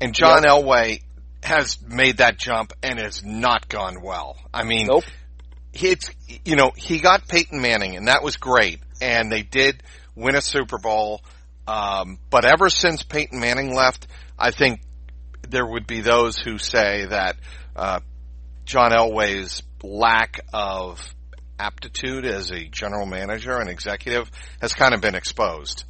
and 0.00 0.14
John 0.14 0.42
yep. 0.42 0.52
Elway 0.52 1.02
has 1.42 1.80
made 1.80 2.18
that 2.18 2.38
jump 2.38 2.72
and 2.82 2.98
has 2.98 3.24
not 3.24 3.68
gone 3.68 4.02
well. 4.02 4.36
I 4.52 4.64
mean, 4.64 4.88
nope. 4.88 5.04
it's, 5.72 6.10
you 6.44 6.56
know, 6.56 6.72
he 6.76 6.98
got 6.98 7.28
Peyton 7.28 7.60
Manning 7.60 7.96
and 7.96 8.08
that 8.08 8.22
was 8.22 8.36
great. 8.36 8.80
And 9.00 9.30
they 9.30 9.42
did 9.42 9.82
win 10.14 10.34
a 10.34 10.40
Super 10.40 10.78
Bowl. 10.78 11.22
Um, 11.68 12.18
but 12.30 12.44
ever 12.44 12.68
since 12.68 13.02
Peyton 13.02 13.38
Manning 13.40 13.74
left, 13.74 14.06
I 14.38 14.50
think 14.50 14.80
there 15.50 15.66
would 15.66 15.86
be 15.86 16.00
those 16.00 16.38
who 16.38 16.58
say 16.58 17.06
that, 17.06 17.36
uh, 17.74 18.00
John 18.64 18.90
Elway's 18.90 19.62
lack 19.82 20.40
of 20.52 21.00
aptitude 21.58 22.24
as 22.24 22.50
a 22.50 22.64
general 22.64 23.06
manager 23.06 23.58
and 23.58 23.70
executive 23.70 24.30
has 24.60 24.74
kind 24.74 24.92
of 24.94 25.00
been 25.00 25.14
exposed. 25.14 25.84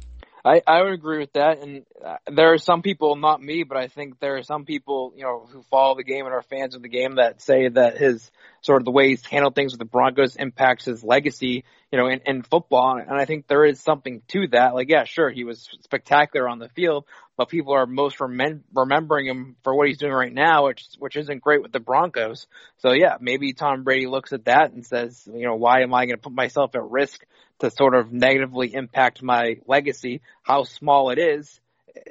I, 0.45 0.61
I 0.65 0.81
would 0.81 0.93
agree 0.93 1.19
with 1.19 1.33
that, 1.33 1.59
and 1.59 1.85
uh, 2.05 2.17
there 2.33 2.53
are 2.53 2.57
some 2.57 2.81
people, 2.81 3.17
not 3.17 3.41
me, 3.41 3.63
but 3.63 3.77
I 3.77 3.87
think 3.87 4.19
there 4.19 4.37
are 4.37 4.43
some 4.43 4.63
people, 4.63 5.11
you 5.15 5.23
know, 5.23 5.45
who 5.51 5.61
follow 5.63 5.95
the 5.95 6.05
game 6.05 6.25
and 6.25 6.33
are 6.33 6.41
fans 6.41 6.73
of 6.73 6.81
the 6.81 6.87
game 6.87 7.15
that 7.15 7.41
say 7.41 7.67
that 7.67 7.97
his 7.97 8.31
sort 8.61 8.81
of 8.81 8.85
the 8.85 8.91
way 8.91 9.09
he's 9.09 9.25
handled 9.25 9.55
things 9.55 9.73
with 9.73 9.79
the 9.79 9.85
Broncos 9.85 10.35
impacts 10.35 10.85
his 10.85 11.03
legacy, 11.03 11.63
you 11.91 11.97
know, 11.97 12.07
in, 12.07 12.21
in 12.25 12.43
football. 12.43 12.97
And 12.97 13.11
I 13.11 13.25
think 13.25 13.47
there 13.47 13.65
is 13.65 13.79
something 13.79 14.21
to 14.29 14.47
that. 14.51 14.73
Like, 14.73 14.89
yeah, 14.89 15.03
sure, 15.05 15.29
he 15.29 15.43
was 15.43 15.69
spectacular 15.81 16.47
on 16.47 16.59
the 16.59 16.69
field, 16.69 17.05
but 17.37 17.49
people 17.49 17.73
are 17.73 17.85
most 17.85 18.17
remem- 18.17 18.61
remembering 18.73 19.27
him 19.27 19.55
for 19.63 19.75
what 19.75 19.87
he's 19.87 19.97
doing 19.97 20.13
right 20.13 20.33
now, 20.33 20.65
which 20.65 20.85
which 20.99 21.15
isn't 21.15 21.41
great 21.41 21.61
with 21.61 21.71
the 21.71 21.79
Broncos. 21.79 22.47
So 22.79 22.91
yeah, 22.91 23.17
maybe 23.19 23.53
Tom 23.53 23.83
Brady 23.83 24.07
looks 24.07 24.33
at 24.33 24.45
that 24.45 24.71
and 24.71 24.85
says, 24.85 25.27
you 25.31 25.45
know, 25.45 25.55
why 25.55 25.81
am 25.81 25.93
I 25.93 26.05
going 26.05 26.17
to 26.17 26.21
put 26.21 26.33
myself 26.33 26.75
at 26.75 26.83
risk 26.83 27.25
to 27.59 27.71
sort 27.71 27.95
of 27.95 28.11
negatively 28.11 28.73
impact 28.73 29.23
my 29.23 29.57
legacy, 29.65 30.21
how 30.43 30.63
small 30.63 31.09
it 31.09 31.17
is, 31.17 31.59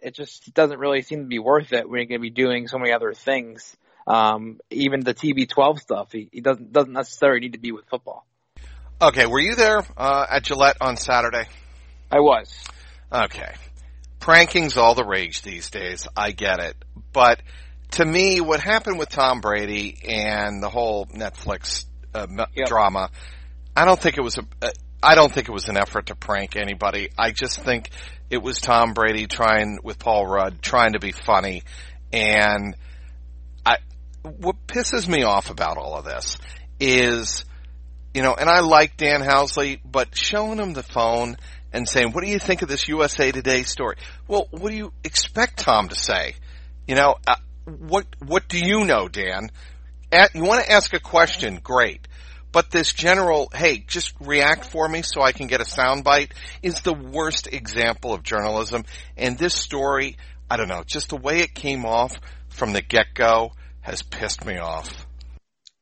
it 0.03 0.15
just 0.15 0.53
doesn't 0.55 0.79
really 0.79 1.03
seem 1.03 1.21
to 1.21 1.29
be 1.29 1.39
worth 1.39 1.73
it 1.73 1.89
when 1.89 1.99
you're 1.99 2.07
going 2.07 2.21
to 2.21 2.23
be 2.23 2.31
doing 2.31 2.69
so 2.69 2.79
many 2.79 2.93
other 2.93 3.13
things. 3.13 3.77
Um, 4.07 4.61
even 4.71 5.01
the 5.01 5.15
TB12 5.15 5.81
stuff, 5.81 6.13
he, 6.13 6.29
he, 6.33 6.41
doesn't 6.41 6.73
doesn't 6.73 6.93
necessarily 6.93 7.41
need 7.41 7.55
to 7.55 7.59
be 7.59 7.73
with 7.73 7.87
football. 7.87 8.27
Okay, 9.03 9.27
were 9.27 9.41
you 9.41 9.57
there 9.57 9.85
uh, 9.97 10.27
at 10.31 10.45
Gillette 10.45 10.77
on 10.81 10.97
Saturday? 10.97 11.49
I 12.11 12.21
was. 12.21 12.55
Okay, 13.13 13.53
pranking's 14.21 14.77
all 14.77 14.95
the 14.95 15.05
rage 15.05 15.43
these 15.43 15.71
days. 15.71 16.07
I 16.17 16.31
get 16.31 16.61
it, 16.61 16.77
but 17.13 17.43
to 17.93 18.05
me, 18.05 18.41
what 18.41 18.61
happened 18.61 18.99
with 18.99 19.09
Tom 19.09 19.41
Brady 19.41 19.97
and 20.09 20.63
the 20.63 20.69
whole 20.69 21.07
Netflix 21.07 21.85
uh, 22.15 22.27
yep. 22.55 22.67
drama, 22.67 23.11
I 23.77 23.85
don't 23.85 24.01
think 24.01 24.19
it 24.19 24.23
was 24.23 24.39
a, 24.39 24.73
I 25.03 25.15
don't 25.15 25.33
think 25.33 25.49
it 25.49 25.53
was 25.53 25.69
an 25.69 25.77
effort 25.77 26.07
to 26.07 26.15
prank 26.15 26.57
anybody. 26.57 27.11
I 27.17 27.31
just 27.31 27.61
think 27.61 27.91
it 28.31 28.39
was 28.39 28.61
Tom 28.61 28.95
Brady 28.95 29.27
trying 29.27 29.79
with 29.83 29.99
Paul 29.99 30.27
Rudd, 30.27 30.63
trying 30.63 30.95
to 30.95 30.99
be 30.99 31.13
funny. 31.13 31.63
And 32.13 32.75
what 34.27 34.67
pisses 34.67 35.09
me 35.09 35.23
off 35.23 35.51
about 35.51 35.79
all 35.79 35.97
of 35.97 36.05
this 36.05 36.39
is, 36.81 37.45
you 38.15 38.23
know, 38.23 38.35
and 38.35 38.49
I 38.49 38.61
like 38.61 38.97
Dan 38.97 39.21
Housley, 39.21 39.81
but 39.85 40.17
showing 40.17 40.59
him 40.59 40.73
the 40.73 40.83
phone 40.83 41.37
and 41.73 41.89
saying, 41.89 42.13
what 42.13 42.25
do 42.25 42.31
you 42.31 42.39
think 42.39 42.63
of 42.63 42.69
this 42.69 42.89
USA 42.89 43.33
Today 43.33 43.63
story? 43.63 43.97
Well, 44.27 44.49
what 44.51 44.71
do 44.71 44.77
you 44.77 44.93
expect 45.05 45.59
Tom 45.59 45.89
to 45.89 45.95
say? 45.95 46.35
You 46.87 46.95
know, 46.95 47.17
uh, 47.27 47.37
what, 47.65 48.07
what 48.25 48.49
do 48.49 48.59
you 48.59 48.85
know, 48.85 49.09
Dan? 49.09 49.51
At, 50.13 50.35
you 50.35 50.45
want 50.45 50.65
to 50.65 50.73
ask 50.73 50.93
a 50.95 51.01
question? 51.01 51.61
Great. 51.63 52.07
But 52.53 52.71
this 52.71 52.93
general, 52.93 53.51
hey, 53.53 53.85
just 53.87 54.15
react 54.21 54.65
for 54.65 54.89
me 54.89 55.03
so 55.03 55.21
I 55.21 55.33
can 55.33 55.47
get 55.47 55.61
a 55.61 55.65
soundbite 55.65 56.31
is 56.63 56.81
the 56.81 56.95
worst 56.95 57.49
example 57.49 58.15
of 58.15 58.23
journalism. 58.23 58.85
And 59.17 59.37
this 59.37 59.55
story, 59.55 60.17
I 60.49 60.57
don't 60.57 60.69
know, 60.69 60.83
just 60.87 61.11
the 61.11 61.17
way 61.17 61.41
it 61.41 61.55
came 61.55 61.85
off 61.85 62.17
from 62.49 62.73
the 62.73 62.81
get 62.81 63.09
go 63.15 63.53
has 63.87 64.03
pissed 64.03 64.45
me 64.45 64.59
off. 64.59 65.07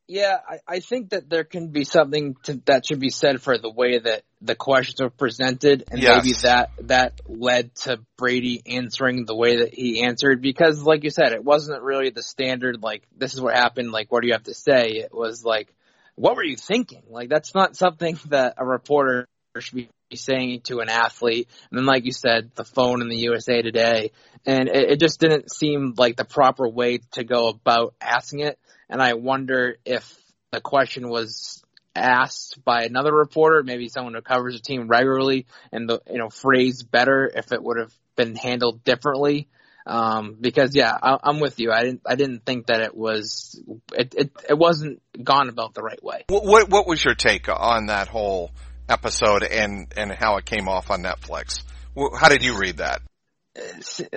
Yeah, 0.07 0.37
I, 0.47 0.59
I 0.69 0.81
think 0.81 1.11
that 1.11 1.31
there 1.31 1.45
can 1.45 1.69
be 1.69 1.85
something 1.85 2.37
to, 2.45 2.61
that 2.67 2.87
should 2.87 3.01
be 3.01 3.09
said 3.09 3.41
for 3.41 3.57
the 3.57 3.71
way 3.71 3.99
that 3.99 4.23
the 4.43 4.55
questions 4.55 5.01
were 5.01 5.09
presented, 5.09 5.85
and 5.91 6.03
yes. 6.03 6.23
maybe 6.23 6.35
that 6.43 6.71
that 6.83 7.21
led 7.27 7.75
to 7.77 8.01
Brady 8.19 8.63
answering 8.67 9.25
the 9.25 9.35
way 9.35 9.61
that 9.61 9.73
he 9.73 10.03
answered. 10.03 10.43
Because, 10.43 10.83
like 10.83 11.05
you 11.05 11.11
said, 11.11 11.33
it 11.33 11.43
wasn't 11.43 11.83
really 11.83 12.11
the 12.11 12.23
standard 12.23 12.83
like 12.83 13.05
this 13.17 13.33
is 13.33 13.41
what 13.41 13.55
happened. 13.55 13.93
Like, 13.93 14.13
what 14.13 14.21
do 14.21 14.27
you 14.27 14.35
have 14.35 14.45
to 14.45 14.55
say? 14.55 14.91
It 14.91 15.15
was 15.15 15.43
like 15.43 15.75
what 16.17 16.37
were 16.37 16.45
you 16.45 16.57
thinking? 16.57 17.03
Like 17.09 17.29
that's 17.29 17.55
not 17.55 17.77
something 17.77 18.19
that 18.27 18.55
a 18.59 18.65
reporter 18.65 19.27
should 19.59 19.75
be 19.75 19.89
saying 20.15 20.63
to 20.65 20.81
an 20.81 20.89
athlete. 20.89 21.49
And 21.71 21.79
then, 21.79 21.87
like 21.87 22.05
you 22.05 22.13
said, 22.13 22.51
the 22.55 22.65
phone 22.65 23.03
in 23.03 23.09
the 23.09 23.17
USA 23.17 23.63
Today, 23.63 24.13
and 24.47 24.69
it, 24.69 24.93
it 24.93 25.01
just 25.01 25.21
didn't 25.21 25.53
seem 25.53 25.95
like 25.97 26.17
the 26.17 26.25
proper 26.25 26.69
way 26.69 27.01
to 27.13 27.25
go 27.25 27.49
about 27.49 27.95
asking 28.01 28.41
it. 28.41 28.59
And 28.89 29.03
I 29.03 29.15
wonder 29.15 29.77
if 29.85 30.15
the 30.53 30.61
question 30.61 31.09
was 31.09 31.63
asked 31.97 32.65
by 32.65 32.85
another 32.85 33.13
reporter, 33.13 33.63
maybe 33.63 33.89
someone 33.89 34.15
who 34.15 34.23
covers 34.23 34.55
the 34.55 34.63
team 34.63 34.89
regularly, 34.89 35.47
and 35.73 35.89
the 35.89 36.01
you 36.11 36.19
know 36.19 36.29
phrased 36.29 36.91
better 36.91 37.31
if 37.35 37.53
it 37.53 37.63
would 37.63 37.79
have 37.79 37.93
been 38.17 38.35
handled 38.37 38.85
differently. 38.85 39.49
Um, 39.87 40.37
because 40.41 40.75
yeah, 40.75 40.97
I, 41.01 41.19
am 41.29 41.41
with 41.41 41.61
you. 41.61 41.71
I 41.71 41.83
didn't, 41.83 42.03
I 42.07 42.15
didn't 42.15 42.47
think 42.47 42.69
that 42.69 42.81
it 42.81 42.97
was, 42.97 43.63
it, 43.93 44.15
it, 44.17 44.33
it 44.49 44.59
wasn't 44.59 45.03
gone 45.23 45.51
about 45.51 45.75
the 45.75 45.83
right 45.83 46.03
way. 46.03 46.25
What, 46.29 46.45
what, 46.45 46.69
what 46.71 46.87
was 46.87 47.05
your 47.05 47.15
take 47.15 47.51
on 47.51 47.87
that 47.87 48.09
whole 48.09 48.51
episode 48.89 49.43
and, 49.43 49.93
and 49.97 50.13
how 50.13 50.37
it 50.37 50.45
came 50.45 50.69
off 50.69 50.91
on 50.91 51.03
Netflix? 51.03 51.63
How 51.97 52.29
did 52.29 52.43
you 52.43 52.59
read 52.59 52.79
that? 52.79 53.03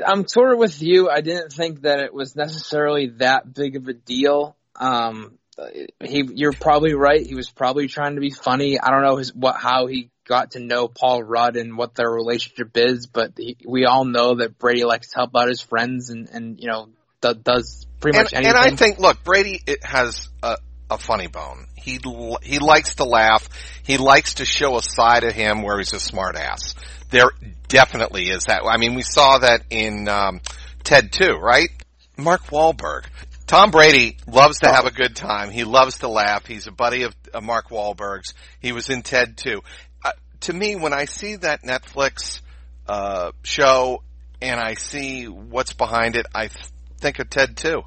I'm 0.05 0.27
sort 0.27 0.51
of 0.51 0.57
with 0.57 0.81
you. 0.81 1.09
I 1.09 1.21
didn't 1.21 1.53
think 1.53 1.81
that 1.81 1.99
it 1.99 2.13
was 2.13 2.35
necessarily 2.35 3.07
that 3.17 3.53
big 3.53 3.75
of 3.75 3.87
a 3.87 3.93
deal. 3.93 4.55
Um, 4.75 5.37
he, 6.03 6.27
you're 6.33 6.53
probably 6.53 6.93
right. 6.93 7.25
He 7.25 7.35
was 7.35 7.49
probably 7.49 7.87
trying 7.87 8.15
to 8.15 8.21
be 8.21 8.31
funny. 8.31 8.79
I 8.79 8.89
don't 8.89 9.03
know 9.03 9.17
his, 9.17 9.33
what, 9.33 9.55
how 9.57 9.87
he 9.87 10.09
got 10.27 10.51
to 10.51 10.59
know 10.59 10.87
Paul 10.87 11.23
Rudd 11.23 11.55
and 11.55 11.77
what 11.77 11.95
their 11.95 12.09
relationship 12.09 12.71
is, 12.75 13.07
but 13.07 13.33
he, 13.37 13.57
we 13.65 13.85
all 13.85 14.05
know 14.05 14.35
that 14.35 14.57
Brady 14.57 14.83
likes 14.83 15.09
to 15.09 15.17
help 15.17 15.35
out 15.35 15.47
his 15.47 15.61
friends 15.61 16.09
and, 16.09 16.29
and 16.29 16.59
you 16.59 16.67
know, 16.67 16.89
th- 17.21 17.41
does 17.43 17.85
pretty 17.99 18.17
much 18.17 18.33
and, 18.33 18.45
anything. 18.45 18.63
And 18.63 18.73
I 18.73 18.75
think, 18.75 18.99
look, 18.99 19.23
Brady 19.23 19.61
it 19.65 19.83
has 19.83 20.29
a, 20.43 20.57
a 20.89 20.97
funny 20.97 21.27
bone. 21.27 21.67
He, 21.91 21.99
he 22.43 22.59
likes 22.59 22.95
to 22.95 23.03
laugh. 23.03 23.47
He 23.83 23.97
likes 23.97 24.35
to 24.35 24.45
show 24.45 24.77
a 24.77 24.81
side 24.81 25.23
of 25.23 25.33
him 25.33 25.61
where 25.61 25.77
he's 25.77 25.93
a 25.93 25.99
smart 25.99 26.35
ass. 26.35 26.75
There 27.09 27.31
definitely 27.67 28.29
is 28.29 28.45
that. 28.45 28.63
I 28.65 28.77
mean, 28.77 28.95
we 28.95 29.03
saw 29.03 29.39
that 29.39 29.63
in, 29.69 30.07
um, 30.07 30.41
Ted 30.83 31.11
2, 31.11 31.33
right? 31.35 31.69
Mark 32.17 32.47
Wahlberg. 32.47 33.05
Tom 33.45 33.71
Brady 33.71 34.17
loves 34.27 34.59
to 34.59 34.67
have 34.67 34.85
a 34.85 34.91
good 34.91 35.15
time. 35.15 35.51
He 35.51 35.63
loves 35.63 35.99
to 35.99 36.09
laugh. 36.09 36.45
He's 36.45 36.67
a 36.67 36.71
buddy 36.71 37.03
of, 37.03 37.15
of 37.33 37.43
Mark 37.43 37.69
Wahlberg's. 37.69 38.33
He 38.59 38.73
was 38.73 38.89
in 38.89 39.03
Ted 39.03 39.37
2 39.37 39.61
to 40.41 40.53
me, 40.53 40.75
when 40.75 40.93
I 40.93 41.05
see 41.05 41.35
that 41.37 41.63
Netflix 41.63 42.41
uh, 42.87 43.31
show 43.43 44.03
and 44.41 44.59
I 44.59 44.75
see 44.75 45.27
what's 45.27 45.73
behind 45.73 46.15
it, 46.15 46.25
I 46.33 46.47
th- 46.47 46.65
think 46.99 47.19
of 47.19 47.29
Ted 47.29 47.57
2. 47.57 47.81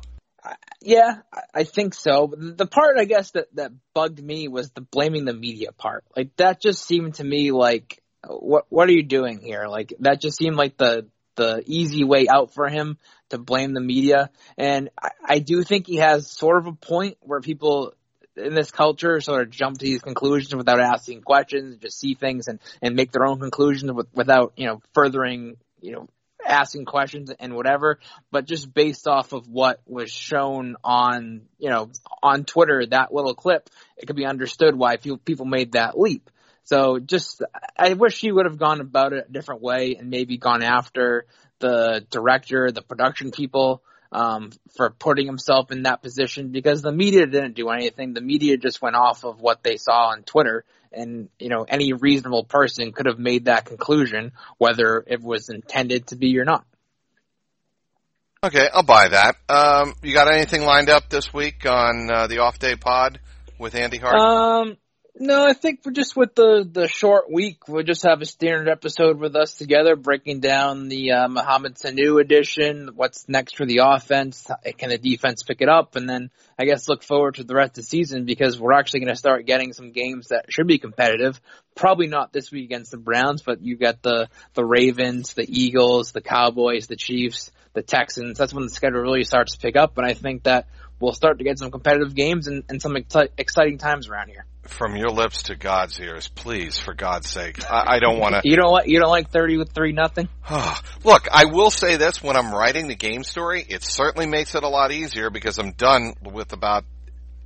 Yeah, 0.82 1.18
I 1.54 1.64
think 1.64 1.94
so. 1.94 2.32
The 2.36 2.66
part 2.66 2.98
I 2.98 3.04
guess 3.04 3.32
that 3.32 3.54
that 3.54 3.72
bugged 3.94 4.22
me 4.22 4.48
was 4.48 4.70
the 4.70 4.80
blaming 4.80 5.24
the 5.24 5.34
media 5.34 5.72
part. 5.72 6.04
Like 6.16 6.34
that 6.36 6.60
just 6.60 6.84
seemed 6.84 7.16
to 7.16 7.24
me 7.24 7.52
like 7.52 8.02
what 8.26 8.66
what 8.68 8.88
are 8.88 8.92
you 8.92 9.02
doing 9.02 9.40
here? 9.40 9.66
Like 9.66 9.92
that 10.00 10.20
just 10.20 10.38
seemed 10.38 10.56
like 10.56 10.76
the 10.76 11.06
the 11.36 11.62
easy 11.66 12.04
way 12.04 12.26
out 12.28 12.52
for 12.52 12.68
him 12.68 12.98
to 13.30 13.38
blame 13.38 13.72
the 13.72 13.80
media. 13.80 14.30
And 14.58 14.90
I, 15.00 15.10
I 15.24 15.38
do 15.38 15.62
think 15.62 15.86
he 15.86 15.96
has 15.96 16.30
sort 16.30 16.58
of 16.58 16.66
a 16.66 16.72
point 16.72 17.16
where 17.20 17.40
people 17.40 17.94
in 18.36 18.54
this 18.54 18.70
culture 18.70 19.20
sort 19.20 19.42
of 19.42 19.50
jump 19.50 19.78
to 19.78 19.84
these 19.84 20.02
conclusions 20.02 20.54
without 20.54 20.80
asking 20.80 21.22
questions, 21.22 21.76
just 21.76 21.98
see 21.98 22.14
things 22.14 22.48
and, 22.48 22.58
and 22.82 22.96
make 22.96 23.12
their 23.12 23.26
own 23.26 23.40
conclusions 23.40 23.92
with, 23.92 24.06
without, 24.14 24.52
you 24.56 24.66
know, 24.66 24.80
furthering, 24.94 25.56
you 25.80 25.92
know, 25.92 26.08
asking 26.46 26.84
questions 26.84 27.30
and 27.38 27.54
whatever, 27.54 27.98
but 28.30 28.44
just 28.44 28.72
based 28.72 29.06
off 29.06 29.32
of 29.32 29.48
what 29.48 29.80
was 29.86 30.10
shown 30.10 30.76
on, 30.82 31.42
you 31.58 31.70
know, 31.70 31.90
on 32.22 32.44
Twitter, 32.44 32.84
that 32.86 33.12
little 33.12 33.34
clip, 33.34 33.68
it 33.96 34.06
could 34.06 34.16
be 34.16 34.26
understood 34.26 34.74
why 34.76 34.96
people 34.96 35.46
made 35.46 35.72
that 35.72 35.98
leap. 35.98 36.30
So 36.64 36.98
just, 36.98 37.42
I 37.76 37.94
wish 37.94 38.20
he 38.20 38.30
would 38.30 38.46
have 38.46 38.58
gone 38.58 38.80
about 38.80 39.12
it 39.12 39.26
a 39.28 39.32
different 39.32 39.62
way 39.62 39.96
and 39.98 40.10
maybe 40.10 40.36
gone 40.36 40.62
after 40.62 41.26
the 41.58 42.06
director, 42.10 42.70
the 42.70 42.82
production 42.82 43.30
people, 43.32 43.82
um, 44.12 44.50
for 44.76 44.90
putting 44.90 45.26
himself 45.26 45.70
in 45.70 45.84
that 45.84 46.02
position 46.02 46.50
because 46.50 46.82
the 46.82 46.92
media 46.92 47.26
didn't 47.26 47.54
do 47.54 47.68
anything. 47.68 48.12
The 48.12 48.20
media 48.20 48.56
just 48.56 48.82
went 48.82 48.96
off 48.96 49.24
of 49.24 49.40
what 49.40 49.62
they 49.62 49.76
saw 49.76 50.10
on 50.10 50.22
Twitter 50.22 50.64
and, 50.92 51.28
you 51.38 51.48
know, 51.48 51.64
any 51.68 51.92
reasonable 51.92 52.44
person 52.44 52.92
could 52.92 53.06
have 53.06 53.18
made 53.18 53.46
that 53.46 53.64
conclusion, 53.64 54.32
whether 54.58 55.04
it 55.06 55.22
was 55.22 55.48
intended 55.48 56.08
to 56.08 56.16
be 56.16 56.38
or 56.38 56.44
not. 56.44 56.64
Okay, 58.42 58.68
I'll 58.72 58.82
buy 58.82 59.08
that. 59.08 59.36
Um, 59.48 59.94
you 60.02 60.14
got 60.14 60.32
anything 60.32 60.62
lined 60.62 60.88
up 60.88 61.10
this 61.10 61.32
week 61.32 61.66
on 61.66 62.10
uh, 62.10 62.26
the 62.26 62.38
off 62.38 62.58
day 62.58 62.74
pod 62.74 63.20
with 63.58 63.74
Andy 63.74 63.98
Hart? 63.98 64.14
Um, 64.14 64.76
no, 65.22 65.44
I 65.44 65.52
think 65.52 65.80
we're 65.84 65.92
just 65.92 66.16
with 66.16 66.34
the 66.34 66.66
the 66.68 66.88
short 66.88 67.30
week. 67.30 67.68
We'll 67.68 67.82
just 67.82 68.04
have 68.04 68.22
a 68.22 68.24
standard 68.24 68.70
episode 68.70 69.18
with 69.18 69.36
us 69.36 69.52
together, 69.52 69.94
breaking 69.94 70.40
down 70.40 70.88
the 70.88 71.12
uh, 71.12 71.28
Mohamed 71.28 71.74
Sanu 71.74 72.18
edition. 72.18 72.92
What's 72.94 73.28
next 73.28 73.58
for 73.58 73.66
the 73.66 73.80
offense? 73.84 74.46
Can 74.78 74.88
the 74.88 74.96
defense 74.96 75.42
pick 75.42 75.60
it 75.60 75.68
up? 75.68 75.94
And 75.94 76.08
then 76.08 76.30
I 76.58 76.64
guess 76.64 76.88
look 76.88 77.02
forward 77.02 77.34
to 77.34 77.44
the 77.44 77.54
rest 77.54 77.72
of 77.72 77.74
the 77.76 77.82
season 77.82 78.24
because 78.24 78.58
we're 78.58 78.72
actually 78.72 79.00
going 79.00 79.12
to 79.12 79.18
start 79.18 79.44
getting 79.44 79.74
some 79.74 79.92
games 79.92 80.28
that 80.28 80.46
should 80.48 80.66
be 80.66 80.78
competitive. 80.78 81.38
Probably 81.74 82.06
not 82.06 82.32
this 82.32 82.50
week 82.50 82.64
against 82.64 82.90
the 82.90 82.96
Browns, 82.96 83.42
but 83.42 83.62
you 83.62 83.76
got 83.76 84.00
the 84.00 84.30
the 84.54 84.64
Ravens, 84.64 85.34
the 85.34 85.44
Eagles, 85.46 86.12
the 86.12 86.22
Cowboys, 86.22 86.86
the 86.86 86.96
Chiefs, 86.96 87.50
the 87.74 87.82
Texans. 87.82 88.38
That's 88.38 88.54
when 88.54 88.64
the 88.64 88.70
schedule 88.70 89.00
really 89.00 89.24
starts 89.24 89.52
to 89.52 89.58
pick 89.58 89.76
up, 89.76 89.98
and 89.98 90.06
I 90.06 90.14
think 90.14 90.44
that 90.44 90.66
we'll 91.00 91.12
start 91.12 91.38
to 91.38 91.44
get 91.44 91.58
some 91.58 91.70
competitive 91.70 92.14
games 92.14 92.46
and, 92.46 92.64
and 92.68 92.80
some 92.80 92.96
exciting 92.96 93.78
times 93.78 94.08
around 94.08 94.28
here 94.28 94.44
from 94.70 94.96
your 94.96 95.10
lips 95.10 95.44
to 95.44 95.56
God's 95.56 95.98
ears, 96.00 96.28
please, 96.28 96.78
for 96.78 96.94
God's 96.94 97.28
sake. 97.28 97.58
I, 97.70 97.96
I 97.96 97.98
don't 97.98 98.18
want 98.18 98.36
to. 98.36 98.40
you 98.48 98.56
don't 98.56 98.72
like 98.72 98.86
you 98.86 98.98
don't 99.00 99.10
like 99.10 99.30
thirty 99.30 99.56
with 99.56 99.72
three 99.72 99.92
nothing. 99.92 100.28
Look, 101.04 101.28
I 101.32 101.46
will 101.46 101.70
say 101.70 101.96
this: 101.96 102.22
when 102.22 102.36
I'm 102.36 102.52
writing 102.52 102.88
the 102.88 102.94
game 102.94 103.24
story, 103.24 103.64
it 103.68 103.82
certainly 103.82 104.26
makes 104.26 104.54
it 104.54 104.62
a 104.62 104.68
lot 104.68 104.92
easier 104.92 105.30
because 105.30 105.58
I'm 105.58 105.72
done 105.72 106.14
with 106.22 106.52
about 106.52 106.84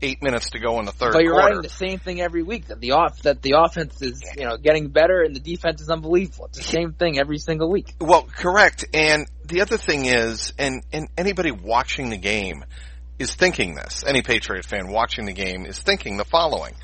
eight 0.03 0.23
minutes 0.23 0.51
to 0.51 0.59
go 0.59 0.79
in 0.81 0.87
the 0.87 0.93
third. 0.93 1.13
But 1.13 1.23
you're 1.23 1.33
quarter. 1.33 1.47
writing 1.47 1.63
the 1.63 1.69
same 1.69 1.99
thing 1.99 2.21
every 2.21 2.43
week. 2.43 2.67
That 2.67 2.81
the 2.81 2.93
off 2.93 3.23
that 3.23 3.43
the 3.43 3.55
offense 3.59 4.03
is 4.03 4.23
you 4.37 4.45
know 4.45 4.57
getting 4.57 4.89
better 4.89 5.23
and 5.23 5.35
the 5.35 5.41
defense 5.41 5.81
is 5.81 5.89
unbelievable. 5.89 6.47
It's 6.47 6.59
the 6.59 6.65
same 6.65 6.93
thing 6.93 7.19
every 7.19 7.39
single 7.39 7.71
week. 7.71 7.95
Well, 8.01 8.23
correct. 8.23 8.85
And 8.93 9.27
the 9.45 9.63
other 9.63 9.79
thing 9.79 10.07
is, 10.07 10.53
and 10.59 10.85
and 10.93 11.09
anybody 11.17 11.51
watching 11.51 12.11
the 12.11 12.19
game 12.19 12.65
is 13.19 13.35
thinking 13.35 13.75
this. 13.75 14.05
Any 14.07 14.23
Patriot 14.23 14.65
fan 14.65 14.89
watching 14.89 15.27
the 15.27 15.33
game 15.33 15.67
is 15.67 15.79
thinking 15.79 16.17
the 16.17 16.25
following 16.25 16.75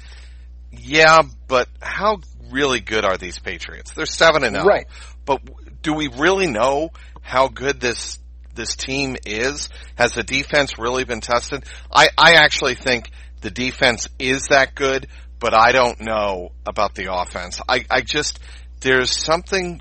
yeah, 0.73 1.23
but 1.49 1.69
how 1.81 2.21
really 2.51 2.81
good 2.81 3.05
are 3.05 3.17
these 3.17 3.39
Patriots? 3.39 3.93
They're 3.93 4.07
seven 4.07 4.45
and 4.45 4.55
zero. 4.55 4.65
Oh. 4.65 4.69
Right. 4.69 4.87
But 5.25 5.83
do 5.83 5.95
we 5.95 6.09
really 6.09 6.47
know 6.47 6.91
how 7.23 7.49
good 7.49 7.81
this 7.81 8.19
this 8.55 8.77
team 8.77 9.17
is? 9.27 9.69
Has 9.97 10.13
the 10.13 10.23
defense 10.23 10.79
really 10.79 11.05
been 11.05 11.21
tested? 11.21 11.65
I 11.93 12.09
I 12.17 12.35
actually 12.35 12.75
think 12.75 13.11
the 13.41 13.51
defense 13.51 14.09
is 14.19 14.47
that 14.51 14.75
good, 14.75 15.09
but 15.39 15.55
I 15.55 15.73
don't 15.73 16.01
know 16.01 16.53
about 16.67 16.95
the 16.95 17.13
offense. 17.13 17.61
I 17.69 17.85
I 17.91 18.03
just 18.03 18.39
there's 18.81 19.11
something 19.11 19.81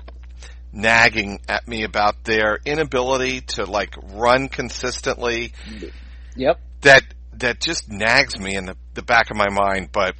nagging 0.72 1.40
at 1.48 1.66
me 1.66 1.82
about 1.82 2.22
their 2.24 2.58
inability 2.64 3.40
to 3.40 3.64
like 3.64 3.94
run 4.12 4.48
consistently. 4.48 5.52
Yep. 6.36 6.60
That 6.82 7.02
that 7.34 7.60
just 7.60 7.90
nags 7.90 8.38
me 8.38 8.56
in 8.56 8.66
the, 8.66 8.76
the 8.94 9.02
back 9.02 9.30
of 9.30 9.36
my 9.36 9.48
mind, 9.48 9.90
but 9.92 10.14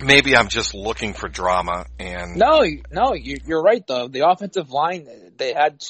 maybe 0.00 0.36
I'm 0.36 0.48
just 0.48 0.74
looking 0.74 1.12
for 1.12 1.28
drama 1.28 1.86
and 1.98 2.36
no, 2.36 2.62
no, 2.90 3.12
you're 3.14 3.62
right 3.62 3.86
though. 3.86 4.08
The 4.08 4.28
offensive 4.28 4.70
line 4.70 5.08
they 5.36 5.52
had 5.52 5.82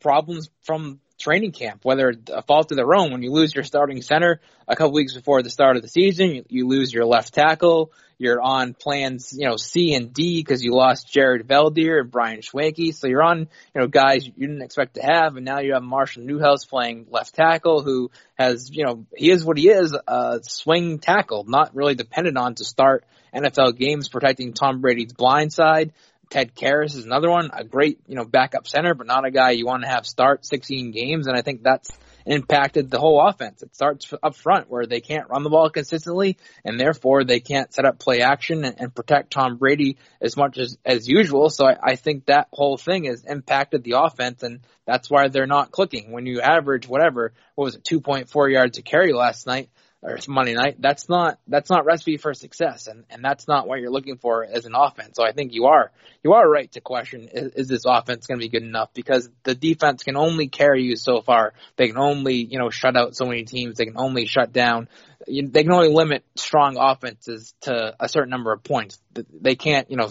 problems 0.00 0.48
from 0.62 1.00
training 1.18 1.52
camp, 1.52 1.84
whether 1.84 2.14
a 2.32 2.42
fault 2.42 2.70
of 2.70 2.76
their 2.76 2.94
own. 2.94 3.10
When 3.10 3.22
you 3.22 3.32
lose 3.32 3.54
your 3.54 3.64
starting 3.64 4.02
center 4.02 4.40
a 4.66 4.76
couple 4.76 4.92
weeks 4.92 5.14
before 5.14 5.42
the 5.42 5.50
start 5.50 5.76
of 5.76 5.82
the 5.82 5.88
season, 5.88 6.30
you, 6.30 6.44
you 6.48 6.68
lose 6.68 6.92
your 6.92 7.04
left 7.04 7.34
tackle. 7.34 7.92
You're 8.18 8.42
on 8.42 8.74
plans, 8.74 9.32
you 9.32 9.48
know, 9.48 9.56
C 9.56 9.94
and 9.94 10.12
D 10.12 10.40
because 10.40 10.64
you 10.64 10.74
lost 10.74 11.10
Jared 11.10 11.46
Veldheer 11.46 12.00
and 12.00 12.10
Brian 12.10 12.40
Schwenke. 12.40 12.92
So 12.92 13.06
you're 13.06 13.22
on, 13.22 13.38
you 13.38 13.80
know, 13.80 13.86
guys 13.86 14.26
you 14.26 14.32
didn't 14.32 14.62
expect 14.62 14.94
to 14.94 15.02
have, 15.02 15.36
and 15.36 15.44
now 15.44 15.60
you 15.60 15.74
have 15.74 15.84
Marshall 15.84 16.24
Newhouse 16.24 16.64
playing 16.64 17.06
left 17.10 17.34
tackle, 17.34 17.82
who 17.82 18.10
has, 18.36 18.70
you 18.72 18.84
know, 18.84 19.06
he 19.16 19.30
is 19.30 19.44
what 19.44 19.56
he 19.56 19.68
is, 19.68 19.96
a 20.06 20.40
swing 20.42 20.98
tackle, 20.98 21.44
not 21.46 21.76
really 21.76 21.94
dependent 21.94 22.36
on 22.36 22.56
to 22.56 22.64
start 22.64 23.04
NFL 23.32 23.76
games 23.76 24.08
protecting 24.08 24.52
Tom 24.52 24.80
Brady's 24.80 25.12
blind 25.12 25.52
side. 25.52 25.92
Ted 26.30 26.54
Karras 26.54 26.96
is 26.96 27.04
another 27.04 27.30
one, 27.30 27.50
a 27.52 27.64
great, 27.64 28.00
you 28.06 28.14
know, 28.14 28.24
backup 28.24 28.66
center, 28.66 28.94
but 28.94 29.06
not 29.06 29.24
a 29.24 29.30
guy 29.30 29.52
you 29.52 29.64
want 29.64 29.82
to 29.84 29.88
have 29.88 30.06
start 30.06 30.44
16 30.44 30.90
games. 30.90 31.26
And 31.26 31.36
I 31.36 31.42
think 31.42 31.62
that's 31.62 31.90
impacted 32.28 32.90
the 32.90 33.00
whole 33.00 33.26
offense. 33.26 33.62
It 33.62 33.74
starts 33.74 34.12
up 34.22 34.36
front 34.36 34.70
where 34.70 34.86
they 34.86 35.00
can't 35.00 35.30
run 35.30 35.42
the 35.42 35.50
ball 35.50 35.70
consistently 35.70 36.36
and 36.62 36.78
therefore 36.78 37.24
they 37.24 37.40
can't 37.40 37.72
set 37.72 37.86
up 37.86 37.98
play 37.98 38.20
action 38.20 38.64
and, 38.64 38.76
and 38.78 38.94
protect 38.94 39.32
Tom 39.32 39.56
Brady 39.56 39.96
as 40.20 40.36
much 40.36 40.58
as, 40.58 40.76
as 40.84 41.08
usual. 41.08 41.48
So 41.48 41.66
I, 41.66 41.76
I 41.82 41.96
think 41.96 42.26
that 42.26 42.48
whole 42.52 42.76
thing 42.76 43.04
has 43.04 43.24
impacted 43.24 43.82
the 43.82 43.94
offense 43.98 44.42
and 44.42 44.60
that's 44.86 45.10
why 45.10 45.28
they're 45.28 45.46
not 45.46 45.70
clicking. 45.70 46.12
When 46.12 46.26
you 46.26 46.42
average 46.42 46.86
whatever, 46.86 47.32
what 47.54 47.64
was 47.64 47.76
it, 47.76 47.84
2.4 47.84 48.52
yards 48.52 48.76
a 48.76 48.82
carry 48.82 49.14
last 49.14 49.46
night, 49.46 49.70
or 50.02 50.18
Monday 50.28 50.54
night, 50.54 50.76
that's 50.78 51.08
not 51.08 51.38
that's 51.48 51.70
not 51.70 51.84
recipe 51.84 52.18
for 52.18 52.32
success, 52.32 52.86
and 52.86 53.04
and 53.10 53.24
that's 53.24 53.48
not 53.48 53.66
what 53.66 53.80
you're 53.80 53.90
looking 53.90 54.16
for 54.16 54.44
as 54.44 54.64
an 54.64 54.74
offense. 54.74 55.16
So 55.16 55.24
I 55.26 55.32
think 55.32 55.52
you 55.52 55.66
are 55.66 55.90
you 56.22 56.34
are 56.34 56.48
right 56.48 56.70
to 56.72 56.80
question 56.80 57.28
is, 57.32 57.52
is 57.52 57.68
this 57.68 57.82
offense 57.84 58.26
going 58.26 58.38
to 58.38 58.44
be 58.44 58.48
good 58.48 58.62
enough 58.62 58.90
because 58.94 59.28
the 59.42 59.54
defense 59.54 60.04
can 60.04 60.16
only 60.16 60.48
carry 60.48 60.84
you 60.84 60.96
so 60.96 61.20
far. 61.20 61.52
They 61.76 61.88
can 61.88 61.98
only 61.98 62.36
you 62.36 62.58
know 62.58 62.70
shut 62.70 62.96
out 62.96 63.16
so 63.16 63.24
many 63.24 63.44
teams. 63.44 63.78
They 63.78 63.86
can 63.86 63.98
only 63.98 64.26
shut 64.26 64.52
down. 64.52 64.88
They 65.26 65.62
can 65.64 65.72
only 65.72 65.90
limit 65.90 66.24
strong 66.36 66.76
offenses 66.78 67.54
to 67.62 67.94
a 67.98 68.08
certain 68.08 68.30
number 68.30 68.52
of 68.52 68.62
points. 68.62 69.00
They 69.12 69.56
can't 69.56 69.90
you 69.90 69.96
know 69.96 70.10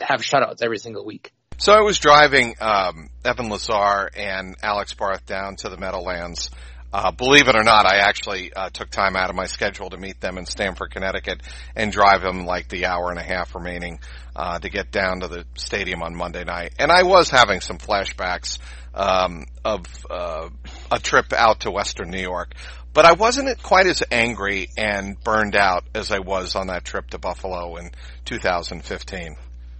have 0.00 0.22
shutouts 0.22 0.62
every 0.62 0.78
single 0.78 1.04
week. 1.04 1.32
So 1.58 1.74
I 1.74 1.82
was 1.82 1.98
driving 1.98 2.56
um, 2.60 3.10
Evan 3.22 3.50
Lazar 3.50 4.10
and 4.16 4.56
Alex 4.62 4.94
Barth 4.94 5.26
down 5.26 5.56
to 5.56 5.68
the 5.68 5.76
Meadowlands 5.76 6.50
uh, 6.92 7.12
believe 7.12 7.48
it 7.48 7.54
or 7.54 7.62
not, 7.62 7.86
I 7.86 7.98
actually 7.98 8.52
uh, 8.52 8.70
took 8.70 8.90
time 8.90 9.16
out 9.16 9.30
of 9.30 9.36
my 9.36 9.46
schedule 9.46 9.90
to 9.90 9.96
meet 9.96 10.20
them 10.20 10.38
in 10.38 10.46
Stamford, 10.46 10.90
Connecticut, 10.90 11.40
and 11.76 11.92
drive 11.92 12.22
them 12.22 12.46
like 12.46 12.68
the 12.68 12.86
hour 12.86 13.10
and 13.10 13.18
a 13.18 13.22
half 13.22 13.54
remaining 13.54 14.00
uh, 14.34 14.58
to 14.58 14.68
get 14.68 14.90
down 14.90 15.20
to 15.20 15.28
the 15.28 15.44
stadium 15.54 16.02
on 16.02 16.16
Monday 16.16 16.42
night. 16.42 16.74
And 16.78 16.90
I 16.90 17.04
was 17.04 17.30
having 17.30 17.60
some 17.60 17.78
flashbacks 17.78 18.58
um, 18.92 19.46
of 19.64 19.86
uh, 20.10 20.48
a 20.90 20.98
trip 20.98 21.32
out 21.32 21.60
to 21.60 21.70
Western 21.70 22.10
New 22.10 22.20
York, 22.20 22.54
but 22.92 23.04
I 23.04 23.12
wasn't 23.12 23.62
quite 23.62 23.86
as 23.86 24.02
angry 24.10 24.68
and 24.76 25.18
burned 25.22 25.54
out 25.54 25.84
as 25.94 26.10
I 26.10 26.18
was 26.18 26.56
on 26.56 26.66
that 26.68 26.84
trip 26.84 27.10
to 27.10 27.18
Buffalo 27.18 27.76
in 27.76 27.92
2015. 28.24 29.36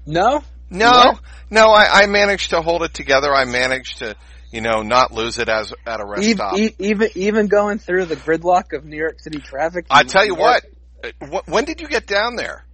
No, 0.07 0.43
no, 0.71 1.19
no. 1.51 1.67
I, 1.71 2.03
I 2.03 2.07
managed 2.07 2.51
to 2.51 2.63
hold 2.63 2.83
it 2.85 2.95
together. 2.95 3.35
I 3.35 3.45
managed 3.45 3.99
to 3.99 4.15
you 4.51 4.61
know, 4.61 4.83
not 4.83 5.13
lose 5.13 5.39
it 5.39 5.49
as 5.49 5.73
at 5.87 6.01
a 6.01 6.05
rest 6.05 6.23
even, 6.25 6.37
stop. 6.37 6.59
Even 6.59 7.09
even 7.15 7.47
going 7.47 7.79
through 7.79 8.07
the 8.07 8.17
gridlock 8.17 8.77
of 8.77 8.85
New 8.85 8.97
York 8.97 9.21
City 9.21 9.39
traffic. 9.39 9.87
I 9.91 10.03
tell 10.03 10.25
you 10.25 10.35
what, 10.35 10.65
when 11.47 11.65
did 11.65 11.81
you 11.81 11.89
get 11.89 12.07
down 12.07 12.37
there? 12.37 12.65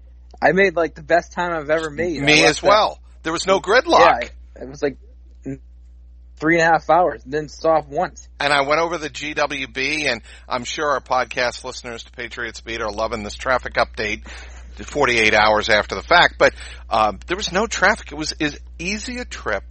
I 0.40 0.52
made 0.52 0.76
like 0.76 0.94
the 0.94 1.02
best 1.02 1.32
time 1.32 1.52
I've 1.52 1.70
ever 1.70 1.90
made. 1.90 2.20
Me 2.20 2.44
as 2.44 2.62
well. 2.62 3.00
That. 3.00 3.22
There 3.24 3.32
was 3.32 3.46
no 3.46 3.60
gridlock. 3.60 4.22
Yeah, 4.22 4.62
it 4.62 4.68
was 4.68 4.82
like 4.82 4.98
three 6.36 6.60
and 6.60 6.62
a 6.62 6.72
half 6.72 6.88
hours. 6.90 7.22
Didn't 7.24 7.50
stop 7.50 7.88
once. 7.88 8.28
And 8.38 8.52
I 8.52 8.62
went 8.62 8.80
over 8.80 8.98
the 8.98 9.10
GWB, 9.10 10.10
and 10.10 10.22
I'm 10.48 10.64
sure 10.64 10.90
our 10.90 11.00
podcast 11.00 11.64
listeners 11.64 12.04
to 12.04 12.12
Patriots 12.12 12.60
Beat 12.60 12.80
are 12.80 12.90
loving 12.90 13.22
this 13.22 13.34
traffic 13.34 13.74
update. 13.74 14.26
48 14.76 15.32
hours 15.32 15.70
after 15.70 15.94
the 15.94 16.02
fact, 16.02 16.34
but 16.36 16.52
um, 16.90 17.18
there 17.28 17.36
was 17.38 17.50
no 17.50 17.66
traffic. 17.66 18.12
It 18.12 18.14
was 18.16 18.32
as 18.32 18.60
easy 18.78 19.20
a 19.20 19.24
trip 19.24 19.64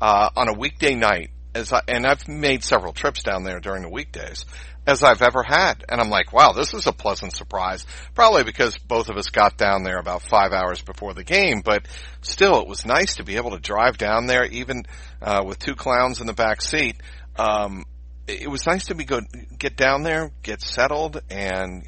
uh, 0.00 0.30
on 0.36 0.48
a 0.48 0.52
weekday 0.52 0.94
night 0.94 1.30
as 1.54 1.72
I, 1.72 1.82
and 1.88 2.06
I've 2.06 2.26
made 2.28 2.64
several 2.64 2.92
trips 2.92 3.22
down 3.22 3.44
there 3.44 3.60
during 3.60 3.82
the 3.82 3.88
weekdays 3.88 4.44
as 4.86 5.02
I've 5.02 5.22
ever 5.22 5.42
had. 5.42 5.84
And 5.88 6.00
I'm 6.00 6.10
like, 6.10 6.32
wow, 6.32 6.52
this 6.52 6.74
is 6.74 6.86
a 6.86 6.92
pleasant 6.92 7.32
surprise. 7.32 7.86
Probably 8.14 8.44
because 8.44 8.76
both 8.78 9.08
of 9.08 9.16
us 9.16 9.30
got 9.30 9.56
down 9.56 9.82
there 9.82 9.98
about 9.98 10.22
five 10.22 10.52
hours 10.52 10.82
before 10.82 11.14
the 11.14 11.24
game, 11.24 11.62
but 11.64 11.86
still 12.20 12.60
it 12.60 12.68
was 12.68 12.84
nice 12.84 13.16
to 13.16 13.24
be 13.24 13.36
able 13.36 13.52
to 13.52 13.60
drive 13.60 13.98
down 13.98 14.26
there 14.26 14.44
even, 14.44 14.84
uh, 15.22 15.42
with 15.46 15.58
two 15.58 15.74
clowns 15.74 16.20
in 16.20 16.26
the 16.26 16.34
back 16.34 16.60
seat. 16.60 16.96
Um, 17.36 17.84
it 18.26 18.50
was 18.50 18.66
nice 18.66 18.86
to 18.86 18.94
be 18.94 19.04
go, 19.04 19.20
get 19.58 19.76
down 19.76 20.02
there, 20.02 20.30
get 20.42 20.60
settled 20.60 21.20
and, 21.30 21.86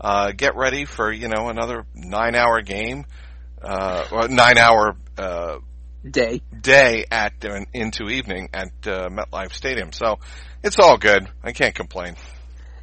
uh, 0.00 0.32
get 0.32 0.54
ready 0.56 0.84
for 0.84 1.12
you 1.12 1.28
know 1.28 1.48
another 1.48 1.84
nine 1.94 2.34
hour 2.34 2.62
game, 2.62 3.04
uh, 3.62 4.06
or 4.12 4.28
nine 4.28 4.56
hour 4.56 4.96
uh, 5.16 5.58
Day. 6.08 6.42
day 6.60 7.04
at 7.10 7.44
into 7.74 8.08
evening 8.08 8.50
at 8.54 8.68
uh, 8.86 9.08
MetLife 9.08 9.52
Stadium. 9.52 9.92
So 9.92 10.18
it's 10.62 10.78
all 10.78 10.96
good. 10.96 11.28
I 11.42 11.52
can't 11.52 11.74
complain. 11.74 12.16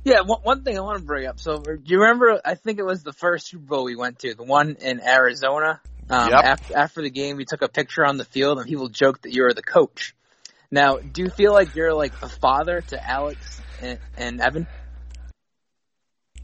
Yeah, 0.03 0.21
one, 0.21 0.41
one 0.43 0.63
thing 0.63 0.77
I 0.77 0.81
want 0.81 0.99
to 0.99 1.03
bring 1.03 1.25
up. 1.25 1.39
So, 1.39 1.57
do 1.57 1.79
you 1.83 1.99
remember? 1.99 2.39
I 2.45 2.53
think 2.53 2.77
it 2.77 2.85
was 2.85 3.01
the 3.01 3.13
first 3.13 3.47
Super 3.47 3.65
Bowl 3.65 3.85
we 3.85 3.95
went 3.95 4.19
to, 4.19 4.35
the 4.35 4.43
one 4.43 4.77
in 4.79 5.01
Arizona. 5.01 5.81
Um, 6.09 6.29
Yep. 6.29 6.43
after, 6.43 6.77
after 6.77 7.01
the 7.01 7.09
game, 7.09 7.37
we 7.37 7.45
took 7.45 7.63
a 7.63 7.67
picture 7.67 8.05
on 8.05 8.17
the 8.17 8.25
field, 8.25 8.59
and 8.59 8.67
people 8.67 8.89
joked 8.89 9.23
that 9.23 9.33
you 9.33 9.41
were 9.41 9.53
the 9.53 9.63
coach. 9.63 10.13
Now, 10.69 10.97
do 10.97 11.23
you 11.23 11.29
feel 11.29 11.53
like 11.53 11.75
you're 11.75 11.93
like 11.93 12.13
a 12.21 12.29
father 12.29 12.81
to 12.81 13.09
Alex 13.09 13.59
and, 13.81 13.99
and 14.15 14.41
Evan? 14.41 14.67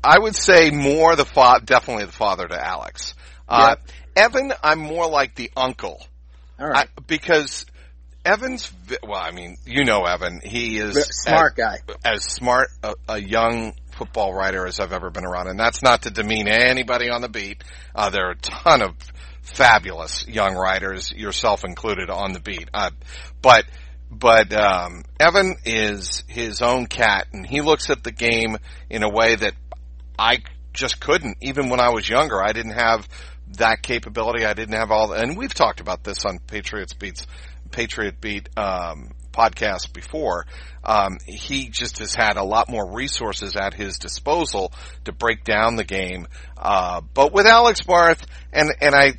I 0.03 0.17
would 0.17 0.36
say 0.36 0.71
more 0.71 1.15
the 1.15 1.25
fa- 1.25 1.62
definitely 1.63 2.05
the 2.05 2.12
father 2.12 2.47
to 2.47 2.60
Alex. 2.60 3.13
Uh, 3.47 3.75
Evan, 4.15 4.53
I'm 4.63 4.79
more 4.79 5.07
like 5.07 5.36
the 5.36 5.51
uncle. 5.55 6.01
All 6.62 6.69
right, 6.69 6.88
I, 6.95 7.02
because 7.08 7.65
Evan's, 8.24 8.71
well, 9.02 9.19
I 9.19 9.32
mean, 9.32 9.58
you 9.65 9.84
know 9.84 10.06
Evan. 10.06 10.41
He 10.43 10.78
is 10.78 10.95
smart 11.24 11.56
guy. 11.56 11.78
as, 12.04 12.17
as 12.17 12.24
smart 12.24 12.69
a, 12.84 12.93
a 13.10 13.17
young 13.17 13.74
football 13.97 14.34
writer 14.34 14.67
as 14.67 14.80
I've 14.80 14.93
ever 14.93 15.10
been 15.10 15.26
around. 15.26 15.47
And 15.47 15.60
that's 15.60 15.82
not 15.82 16.04
to 16.04 16.12
demean 16.12 16.47
anybody 16.47 17.10
on 17.10 17.21
the 17.21 17.30
beat. 17.30 17.63
Uh, 17.95 18.12
there 18.12 18.28
are 18.28 18.32
a 18.32 18.38
ton 18.38 18.82
of 18.84 18.95
fabulous 19.41 20.28
young 20.28 20.56
writers, 20.56 21.12
yourself 21.12 21.63
included, 21.63 22.10
on 22.10 22.34
the 22.34 22.39
beat. 22.39 22.69
Uh, 22.74 22.91
but, 23.41 23.65
but, 24.12 24.54
um, 24.54 25.04
Evan 25.19 25.56
is 25.65 26.24
his 26.28 26.62
own 26.62 26.86
cat 26.86 27.28
and 27.34 27.45
he 27.45 27.62
looks 27.62 27.89
at 27.89 28.04
the 28.04 28.12
game 28.12 28.58
in 28.89 29.02
a 29.02 29.10
way 29.10 29.36
that 29.36 29.54
I 30.17 30.43
just 30.74 31.00
couldn't. 31.00 31.38
Even 31.41 31.69
when 31.69 31.80
I 31.80 31.89
was 31.89 32.08
younger, 32.08 32.41
I 32.41 32.54
didn't 32.54 32.74
have 32.74 33.08
that 33.57 33.81
capability. 33.81 34.45
I 34.45 34.53
didn't 34.53 34.75
have 34.75 34.91
all, 34.91 35.13
and 35.13 35.37
we've 35.37 35.53
talked 35.53 35.79
about 35.79 36.03
this 36.03 36.25
on 36.25 36.39
Patriots 36.39 36.93
Beats, 36.93 37.27
Patriot 37.71 38.19
Beat, 38.21 38.49
um, 38.57 39.11
podcast 39.31 39.93
before. 39.93 40.45
Um, 40.83 41.17
he 41.25 41.69
just 41.69 41.99
has 41.99 42.13
had 42.13 42.37
a 42.37 42.43
lot 42.43 42.69
more 42.69 42.91
resources 42.91 43.55
at 43.55 43.73
his 43.73 43.97
disposal 43.97 44.73
to 45.05 45.11
break 45.11 45.43
down 45.43 45.75
the 45.75 45.83
game. 45.83 46.27
Uh, 46.57 47.01
but 47.13 47.33
with 47.33 47.45
Alex 47.45 47.81
Barth, 47.81 48.25
and, 48.51 48.69
and 48.81 48.93
I 48.95 49.13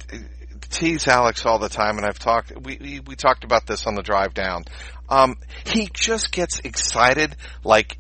tease 0.71 1.07
Alex 1.09 1.47
all 1.47 1.59
the 1.59 1.69
time, 1.69 1.97
and 1.97 2.07
I've 2.07 2.19
talked, 2.19 2.53
we, 2.61 2.79
we, 2.81 3.01
we 3.01 3.17
talked 3.17 3.45
about 3.45 3.67
this 3.67 3.87
on 3.87 3.95
the 3.95 4.03
drive 4.03 4.35
down. 4.35 4.65
Um, 5.09 5.37
he 5.65 5.89
just 5.93 6.33
gets 6.33 6.61
excited 6.61 7.37
like 7.65 7.99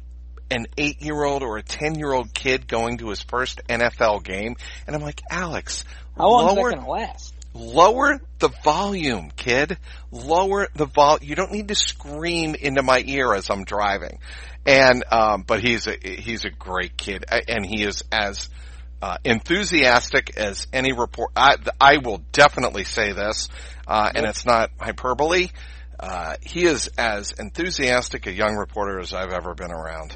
an 0.51 0.67
eight 0.77 1.01
year 1.01 1.23
old 1.25 1.43
or 1.43 1.57
a 1.57 1.63
ten 1.63 1.95
year 1.95 2.13
old 2.13 2.35
kid 2.35 2.69
going 2.69 2.99
to 2.99 3.09
his 3.09 3.23
first 3.23 3.61
NFL 3.69 4.23
game. 4.23 4.57
And 4.87 4.95
I'm 4.95 5.03
like, 5.03 5.21
Alex, 5.31 5.85
How 6.17 6.29
long 6.29 6.49
is 6.49 6.55
that 6.55 6.61
lower, 6.61 6.71
going 6.71 6.85
to 6.85 6.91
last? 6.91 7.35
lower 7.55 8.21
the 8.39 8.49
volume, 8.49 9.31
kid. 9.37 9.79
Lower 10.11 10.69
the 10.75 10.87
vol. 10.87 11.19
You 11.23 11.35
don't 11.35 11.53
need 11.53 11.69
to 11.69 11.75
scream 11.75 12.55
into 12.55 12.83
my 12.83 13.03
ear 13.05 13.35
as 13.35 13.51
I'm 13.51 13.65
driving. 13.65 14.19
And, 14.65 15.05
um, 15.11 15.43
but 15.47 15.61
he's 15.63 15.87
a, 15.87 15.97
he's 16.03 16.45
a 16.45 16.51
great 16.51 16.97
kid 16.97 17.25
and 17.49 17.67
he 17.67 17.83
is 17.83 18.05
as, 18.13 18.49
uh, 19.01 19.19
enthusiastic 19.25 20.37
as 20.37 20.69
any 20.73 20.93
report. 20.93 21.33
I, 21.35 21.57
I 21.81 21.97
will 21.97 22.23
definitely 22.31 22.85
say 22.85 23.13
this, 23.13 23.49
uh, 23.87 24.11
and 24.15 24.25
it's 24.25 24.47
not 24.47 24.71
hyperbole. 24.79 25.49
Uh, 25.99 26.37
he 26.41 26.65
is 26.65 26.89
as 26.97 27.33
enthusiastic 27.33 28.27
a 28.27 28.33
young 28.33 28.55
reporter 28.55 29.01
as 29.01 29.13
I've 29.13 29.33
ever 29.33 29.55
been 29.55 29.73
around. 29.73 30.15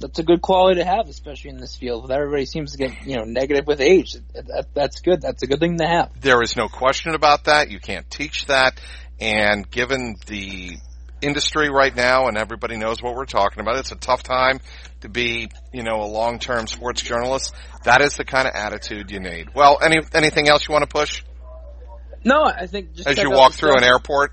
That's 0.00 0.18
a 0.18 0.22
good 0.22 0.40
quality 0.40 0.80
to 0.80 0.86
have, 0.86 1.08
especially 1.08 1.50
in 1.50 1.58
this 1.58 1.76
field. 1.76 2.02
With 2.02 2.10
everybody 2.10 2.46
seems 2.46 2.72
to 2.72 2.78
get 2.78 3.06
you 3.06 3.16
know 3.16 3.24
negative 3.24 3.66
with 3.66 3.80
age. 3.80 4.14
That, 4.14 4.46
that, 4.46 4.66
that's 4.74 5.00
good. 5.00 5.20
That's 5.20 5.42
a 5.42 5.46
good 5.46 5.60
thing 5.60 5.76
to 5.78 5.86
have. 5.86 6.10
There 6.20 6.42
is 6.42 6.56
no 6.56 6.68
question 6.68 7.14
about 7.14 7.44
that. 7.44 7.70
You 7.70 7.80
can't 7.80 8.10
teach 8.10 8.46
that. 8.46 8.80
And 9.20 9.70
given 9.70 10.16
the 10.26 10.78
industry 11.20 11.68
right 11.68 11.94
now 11.94 12.28
and 12.28 12.38
everybody 12.38 12.76
knows 12.76 13.02
what 13.02 13.14
we're 13.14 13.26
talking 13.26 13.60
about, 13.60 13.76
it's 13.76 13.92
a 13.92 13.96
tough 13.96 14.22
time 14.22 14.60
to 15.02 15.08
be, 15.08 15.50
you 15.72 15.82
know, 15.82 16.02
a 16.02 16.06
long-term 16.06 16.66
sports 16.66 17.02
journalist. 17.02 17.54
That 17.84 18.00
is 18.00 18.16
the 18.16 18.24
kind 18.24 18.48
of 18.48 18.54
attitude 18.54 19.10
you 19.10 19.20
need. 19.20 19.54
Well, 19.54 19.78
any, 19.82 19.98
anything 20.14 20.48
else 20.48 20.66
you 20.66 20.72
want 20.72 20.88
to 20.88 20.92
push 20.92 21.22
No, 22.24 22.44
I 22.44 22.66
think 22.66 22.94
just 22.94 23.08
as 23.08 23.16
check 23.16 23.24
you 23.24 23.32
out 23.32 23.38
walk 23.38 23.52
the 23.52 23.58
through 23.58 23.76
an 23.76 23.84
airport? 23.84 24.32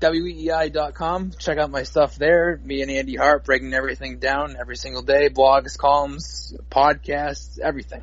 weei.com. 0.00 1.32
Check 1.38 1.58
out 1.58 1.70
my 1.70 1.82
stuff 1.82 2.16
there. 2.16 2.60
Me 2.64 2.82
and 2.82 2.90
Andy 2.90 3.16
Hart 3.16 3.44
breaking 3.44 3.74
everything 3.74 4.18
down 4.18 4.56
every 4.58 4.76
single 4.76 5.02
day. 5.02 5.28
Blogs, 5.28 5.76
columns, 5.76 6.54
podcasts, 6.70 7.58
everything. 7.58 8.02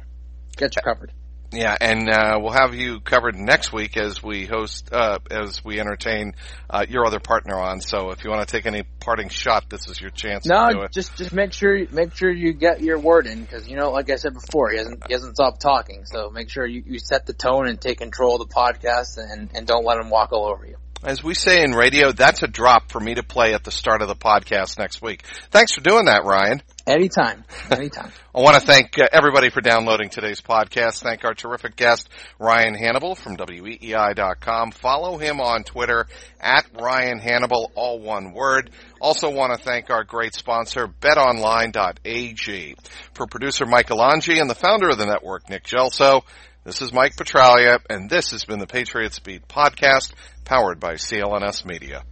Get 0.57 0.75
you 0.75 0.81
covered. 0.81 1.11
Yeah, 1.51 1.77
and 1.79 2.09
uh, 2.09 2.39
we'll 2.41 2.51
have 2.51 2.75
you 2.75 2.99
covered 2.99 3.35
next 3.35 3.71
week 3.71 3.95
as 3.95 4.21
we 4.21 4.45
host, 4.45 4.89
uh, 4.91 5.19
as 5.31 5.63
we 5.63 5.79
entertain 5.79 6.33
uh, 6.69 6.85
your 6.89 7.05
other 7.05 7.19
partner 7.19 7.55
on. 7.55 7.79
So 7.79 8.09
if 8.11 8.23
you 8.23 8.29
want 8.29 8.45
to 8.47 8.51
take 8.51 8.65
any 8.65 8.83
parting 8.99 9.29
shot, 9.29 9.69
this 9.69 9.87
is 9.87 10.01
your 10.01 10.09
chance 10.09 10.43
to 10.43 10.49
do 10.49 10.53
No, 10.55 10.81
it. 10.81 10.91
just 10.91 11.15
just 11.15 11.31
make 11.31 11.53
sure 11.53 11.85
make 11.91 12.13
sure 12.15 12.29
you 12.29 12.51
get 12.53 12.81
your 12.81 12.99
word 12.99 13.27
in 13.27 13.41
because 13.41 13.69
you 13.69 13.77
know, 13.77 13.91
like 13.91 14.09
I 14.09 14.15
said 14.15 14.33
before, 14.33 14.71
he 14.71 14.77
hasn't 14.77 15.03
he 15.07 15.13
hasn't 15.13 15.35
stopped 15.35 15.61
talking. 15.61 16.03
So 16.05 16.29
make 16.29 16.49
sure 16.49 16.65
you, 16.65 16.83
you 16.85 16.99
set 16.99 17.25
the 17.25 17.33
tone 17.33 17.67
and 17.67 17.79
take 17.79 17.99
control 17.99 18.41
of 18.41 18.49
the 18.49 18.53
podcast 18.53 19.17
and 19.17 19.49
and 19.53 19.65
don't 19.65 19.85
let 19.85 19.97
him 19.97 20.09
walk 20.09 20.33
all 20.33 20.47
over 20.47 20.65
you. 20.65 20.75
As 21.05 21.23
we 21.23 21.35
say 21.35 21.63
in 21.63 21.73
radio, 21.73 22.11
that's 22.11 22.41
a 22.41 22.47
drop 22.47 22.91
for 22.91 22.99
me 22.99 23.13
to 23.13 23.21
play 23.21 23.53
at 23.53 23.63
the 23.63 23.69
start 23.69 24.01
of 24.01 24.07
the 24.07 24.15
podcast 24.15 24.79
next 24.79 25.03
week. 25.03 25.21
Thanks 25.51 25.75
for 25.75 25.81
doing 25.81 26.05
that, 26.05 26.23
Ryan. 26.25 26.63
Anytime, 26.87 27.43
anytime. 27.69 28.11
I 28.35 28.41
want 28.41 28.55
to 28.55 28.65
thank 28.65 28.97
uh, 28.97 29.07
everybody 29.11 29.51
for 29.51 29.61
downloading 29.61 30.09
today's 30.09 30.41
podcast. 30.41 31.03
Thank 31.03 31.23
our 31.23 31.35
terrific 31.35 31.75
guest, 31.75 32.09
Ryan 32.39 32.75
Hannable 32.75 33.15
from 33.15 33.37
WEEI.com. 33.37 34.71
Follow 34.71 35.19
him 35.19 35.39
on 35.39 35.63
Twitter 35.63 36.07
at 36.41 36.65
Ryan 36.73 37.19
Hannable, 37.19 37.67
all 37.75 37.99
one 37.99 38.33
word. 38.33 38.71
Also 38.99 39.29
want 39.29 39.53
to 39.53 39.63
thank 39.63 39.91
our 39.91 40.03
great 40.03 40.33
sponsor, 40.33 40.87
betonline.ag. 40.87 42.75
For 43.13 43.27
producer 43.27 43.67
Michael 43.67 43.99
Angi 43.99 44.41
and 44.41 44.49
the 44.49 44.55
founder 44.55 44.89
of 44.89 44.97
the 44.97 45.05
network, 45.05 45.51
Nick 45.51 45.65
Gelso, 45.65 46.23
this 46.65 46.81
is 46.81 46.91
Mike 46.91 47.15
Petraglia, 47.15 47.77
and 47.91 48.09
this 48.09 48.31
has 48.31 48.43
been 48.43 48.57
the 48.57 48.65
Patriots 48.65 49.19
Beat 49.19 49.47
podcast, 49.47 50.13
powered 50.45 50.79
by 50.79 50.95
CLNS 50.95 51.63
Media. 51.63 52.03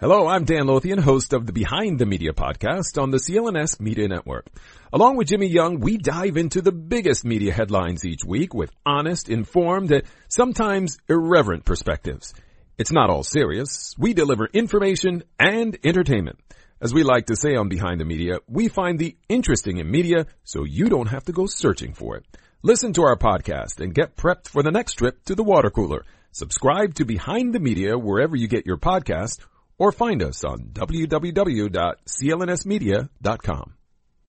Hello, 0.00 0.26
I'm 0.26 0.44
Dan 0.44 0.66
Lothian, 0.66 0.98
host 0.98 1.32
of 1.32 1.46
the 1.46 1.52
Behind 1.52 2.00
the 2.00 2.04
Media 2.04 2.32
podcast 2.32 3.00
on 3.00 3.12
the 3.12 3.18
CLNS 3.18 3.78
Media 3.78 4.08
Network. 4.08 4.46
Along 4.92 5.16
with 5.16 5.28
Jimmy 5.28 5.46
Young, 5.46 5.78
we 5.78 5.98
dive 5.98 6.36
into 6.36 6.60
the 6.60 6.72
biggest 6.72 7.24
media 7.24 7.52
headlines 7.52 8.04
each 8.04 8.24
week 8.26 8.54
with 8.54 8.72
honest, 8.84 9.28
informed, 9.28 9.92
and 9.92 10.02
sometimes 10.26 10.98
irreverent 11.08 11.64
perspectives. 11.64 12.34
It's 12.76 12.92
not 12.92 13.08
all 13.08 13.22
serious. 13.22 13.94
We 13.96 14.14
deliver 14.14 14.48
information 14.52 15.22
and 15.38 15.78
entertainment. 15.84 16.40
As 16.78 16.92
we 16.92 17.02
like 17.02 17.24
to 17.26 17.36
say 17.36 17.56
on 17.56 17.70
Behind 17.70 18.00
the 18.00 18.04
Media, 18.04 18.40
we 18.46 18.68
find 18.68 18.98
the 18.98 19.16
interesting 19.30 19.78
in 19.78 19.90
media 19.90 20.26
so 20.44 20.64
you 20.64 20.90
don't 20.90 21.08
have 21.08 21.24
to 21.24 21.32
go 21.32 21.46
searching 21.46 21.94
for 21.94 22.18
it. 22.18 22.26
Listen 22.62 22.92
to 22.92 23.02
our 23.02 23.16
podcast 23.16 23.80
and 23.80 23.94
get 23.94 24.14
prepped 24.14 24.48
for 24.48 24.62
the 24.62 24.70
next 24.70 24.92
trip 24.94 25.24
to 25.24 25.34
the 25.34 25.42
water 25.42 25.70
cooler. 25.70 26.04
Subscribe 26.32 26.92
to 26.96 27.06
Behind 27.06 27.54
the 27.54 27.60
Media 27.60 27.96
wherever 27.96 28.36
you 28.36 28.46
get 28.46 28.66
your 28.66 28.76
podcast 28.76 29.38
or 29.78 29.90
find 29.90 30.22
us 30.22 30.44
on 30.44 30.68
www.clnsmedia.com. 30.74 33.72